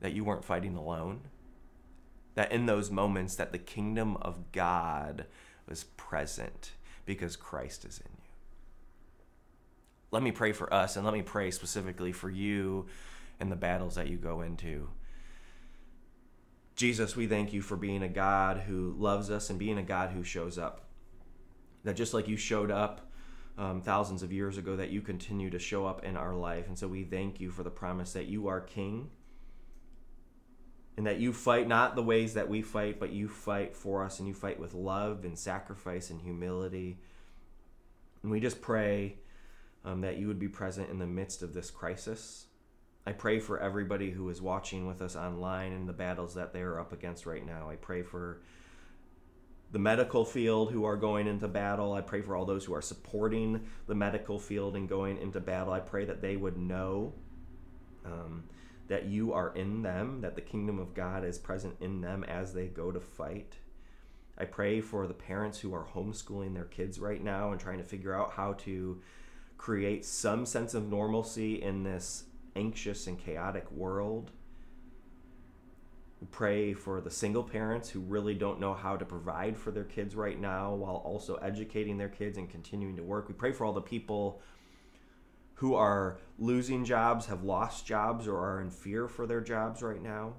that 0.00 0.12
you 0.12 0.24
weren't 0.24 0.44
fighting 0.44 0.76
alone, 0.76 1.20
that 2.38 2.52
in 2.52 2.66
those 2.66 2.88
moments 2.88 3.34
that 3.34 3.50
the 3.50 3.58
kingdom 3.58 4.16
of 4.22 4.52
God 4.52 5.26
was 5.68 5.82
present 5.96 6.70
because 7.04 7.34
Christ 7.34 7.84
is 7.84 7.98
in 7.98 8.12
you. 8.12 8.30
Let 10.12 10.22
me 10.22 10.30
pray 10.30 10.52
for 10.52 10.72
us 10.72 10.94
and 10.94 11.04
let 11.04 11.14
me 11.14 11.22
pray 11.22 11.50
specifically 11.50 12.12
for 12.12 12.30
you 12.30 12.86
and 13.40 13.50
the 13.50 13.56
battles 13.56 13.96
that 13.96 14.06
you 14.06 14.18
go 14.18 14.42
into. 14.42 14.88
Jesus, 16.76 17.16
we 17.16 17.26
thank 17.26 17.52
you 17.52 17.60
for 17.60 17.76
being 17.76 18.04
a 18.04 18.08
God 18.08 18.58
who 18.58 18.94
loves 18.96 19.32
us 19.32 19.50
and 19.50 19.58
being 19.58 19.78
a 19.78 19.82
God 19.82 20.10
who 20.12 20.22
shows 20.22 20.58
up. 20.58 20.84
That 21.82 21.96
just 21.96 22.14
like 22.14 22.28
you 22.28 22.36
showed 22.36 22.70
up 22.70 23.10
um, 23.58 23.82
thousands 23.82 24.22
of 24.22 24.32
years 24.32 24.58
ago, 24.58 24.76
that 24.76 24.90
you 24.90 25.00
continue 25.00 25.50
to 25.50 25.58
show 25.58 25.86
up 25.86 26.04
in 26.04 26.16
our 26.16 26.36
life. 26.36 26.68
And 26.68 26.78
so 26.78 26.86
we 26.86 27.02
thank 27.02 27.40
you 27.40 27.50
for 27.50 27.64
the 27.64 27.70
promise 27.70 28.12
that 28.12 28.26
you 28.26 28.46
are 28.46 28.60
King 28.60 29.10
and 30.98 31.06
that 31.06 31.18
you 31.18 31.32
fight 31.32 31.66
not 31.66 31.96
the 31.96 32.02
ways 32.02 32.34
that 32.34 32.50
we 32.50 32.60
fight, 32.60 33.00
but 33.00 33.10
you 33.10 33.26
fight 33.26 33.74
for 33.74 34.04
us 34.04 34.18
and 34.18 34.28
you 34.28 34.34
fight 34.34 34.60
with 34.60 34.74
love 34.74 35.24
and 35.24 35.38
sacrifice 35.38 36.10
and 36.10 36.20
humility. 36.20 36.98
And 38.22 38.30
we 38.30 38.40
just 38.40 38.60
pray 38.60 39.16
um, 39.82 40.02
that 40.02 40.18
you 40.18 40.26
would 40.26 40.38
be 40.38 40.48
present 40.48 40.90
in 40.90 40.98
the 40.98 41.06
midst 41.06 41.42
of 41.42 41.54
this 41.54 41.70
crisis 41.70 42.48
I 43.08 43.12
pray 43.12 43.40
for 43.40 43.58
everybody 43.58 44.10
who 44.10 44.28
is 44.28 44.42
watching 44.42 44.86
with 44.86 45.00
us 45.00 45.16
online 45.16 45.72
and 45.72 45.88
the 45.88 45.94
battles 45.94 46.34
that 46.34 46.52
they 46.52 46.60
are 46.60 46.78
up 46.78 46.92
against 46.92 47.24
right 47.24 47.44
now. 47.44 47.70
I 47.70 47.76
pray 47.76 48.02
for 48.02 48.42
the 49.72 49.78
medical 49.78 50.26
field 50.26 50.72
who 50.72 50.84
are 50.84 50.94
going 50.94 51.26
into 51.26 51.48
battle. 51.48 51.94
I 51.94 52.02
pray 52.02 52.20
for 52.20 52.36
all 52.36 52.44
those 52.44 52.66
who 52.66 52.74
are 52.74 52.82
supporting 52.82 53.66
the 53.86 53.94
medical 53.94 54.38
field 54.38 54.76
and 54.76 54.86
going 54.86 55.16
into 55.16 55.40
battle. 55.40 55.72
I 55.72 55.80
pray 55.80 56.04
that 56.04 56.20
they 56.20 56.36
would 56.36 56.58
know 56.58 57.14
um, 58.04 58.44
that 58.88 59.04
you 59.04 59.32
are 59.32 59.54
in 59.54 59.82
them, 59.82 60.20
that 60.22 60.34
the 60.34 60.40
kingdom 60.40 60.78
of 60.78 60.94
God 60.94 61.24
is 61.24 61.38
present 61.38 61.76
in 61.80 62.00
them 62.00 62.24
as 62.24 62.52
they 62.52 62.66
go 62.66 62.90
to 62.90 63.00
fight. 63.00 63.56
I 64.36 64.44
pray 64.44 64.80
for 64.80 65.06
the 65.06 65.14
parents 65.14 65.58
who 65.58 65.74
are 65.74 65.86
homeschooling 65.94 66.54
their 66.54 66.64
kids 66.64 66.98
right 66.98 67.22
now 67.22 67.50
and 67.50 67.60
trying 67.60 67.78
to 67.78 67.84
figure 67.84 68.14
out 68.14 68.32
how 68.32 68.54
to 68.64 69.00
create 69.56 70.04
some 70.04 70.46
sense 70.46 70.74
of 70.74 70.88
normalcy 70.88 71.60
in 71.60 71.82
this 71.82 72.24
anxious 72.56 73.06
and 73.06 73.18
chaotic 73.18 73.70
world. 73.70 74.30
We 76.20 76.26
pray 76.30 76.72
for 76.72 77.00
the 77.00 77.10
single 77.10 77.44
parents 77.44 77.90
who 77.90 78.00
really 78.00 78.34
don't 78.34 78.58
know 78.58 78.74
how 78.74 78.96
to 78.96 79.04
provide 79.04 79.56
for 79.56 79.70
their 79.70 79.84
kids 79.84 80.16
right 80.16 80.40
now 80.40 80.74
while 80.74 80.96
also 80.96 81.36
educating 81.36 81.98
their 81.98 82.08
kids 82.08 82.38
and 82.38 82.50
continuing 82.50 82.96
to 82.96 83.02
work. 83.02 83.28
We 83.28 83.34
pray 83.34 83.52
for 83.52 83.64
all 83.64 83.72
the 83.72 83.80
people 83.80 84.40
who 85.58 85.74
are 85.74 86.18
losing 86.38 86.84
jobs, 86.84 87.26
have 87.26 87.44
lost 87.44 87.86
jobs, 87.86 88.26
or 88.26 88.38
are 88.38 88.60
in 88.60 88.70
fear 88.70 89.06
for 89.06 89.26
their 89.26 89.40
jobs 89.40 89.82
right 89.82 90.02
now. 90.02 90.34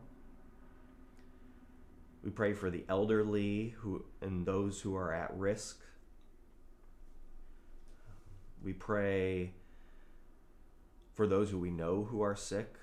We 2.24 2.32
pray 2.32 2.54
for 2.54 2.70
the 2.70 2.84
elderly 2.90 3.76
who 3.80 4.06
and 4.22 4.46
those 4.46 4.82
who 4.82 4.96
are 4.96 5.14
at 5.14 5.36
risk. 5.38 5.80
We 8.64 8.74
pray 8.74 9.54
for 11.14 11.28
those 11.28 11.50
who 11.50 11.60
we 11.60 11.72
know 11.72 12.04
who 12.04 12.22
are 12.22 12.36
sick 12.36 12.76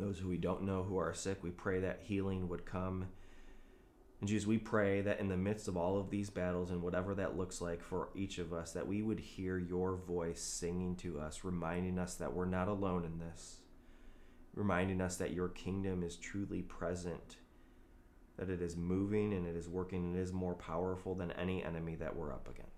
those 0.00 0.18
who 0.18 0.28
we 0.28 0.36
don't 0.36 0.62
know 0.62 0.82
who 0.82 0.96
are 0.98 1.14
sick. 1.14 1.42
We 1.42 1.50
pray 1.50 1.80
that 1.80 2.00
healing 2.02 2.48
would 2.48 2.64
come. 2.64 3.08
And 4.20 4.28
Jesus, 4.28 4.46
we 4.46 4.58
pray 4.58 5.00
that 5.00 5.18
in 5.18 5.28
the 5.28 5.36
midst 5.36 5.66
of 5.66 5.78
all 5.78 5.98
of 5.98 6.10
these 6.10 6.28
battles 6.28 6.70
and 6.70 6.82
whatever 6.82 7.14
that 7.14 7.38
looks 7.38 7.62
like 7.62 7.82
for 7.82 8.10
each 8.14 8.38
of 8.38 8.52
us, 8.52 8.72
that 8.72 8.86
we 8.86 9.00
would 9.00 9.18
hear 9.18 9.58
your 9.58 9.96
voice 9.96 10.42
singing 10.42 10.94
to 10.96 11.18
us, 11.18 11.42
reminding 11.42 11.98
us 11.98 12.16
that 12.16 12.34
we're 12.34 12.44
not 12.44 12.68
alone 12.68 13.04
in 13.04 13.18
this, 13.18 13.60
reminding 14.54 15.00
us 15.00 15.16
that 15.16 15.32
your 15.32 15.48
kingdom 15.48 16.02
is 16.02 16.16
truly 16.16 16.60
present, 16.60 17.36
that 18.36 18.50
it 18.50 18.60
is 18.60 18.76
moving 18.76 19.32
and 19.32 19.46
it 19.46 19.56
is 19.56 19.68
working 19.68 20.04
and 20.04 20.16
it 20.16 20.20
is 20.20 20.34
more 20.34 20.54
powerful 20.54 21.14
than 21.14 21.32
any 21.32 21.64
enemy 21.64 21.94
that 21.94 22.14
we're 22.14 22.32
up 22.32 22.46
against. 22.46 22.69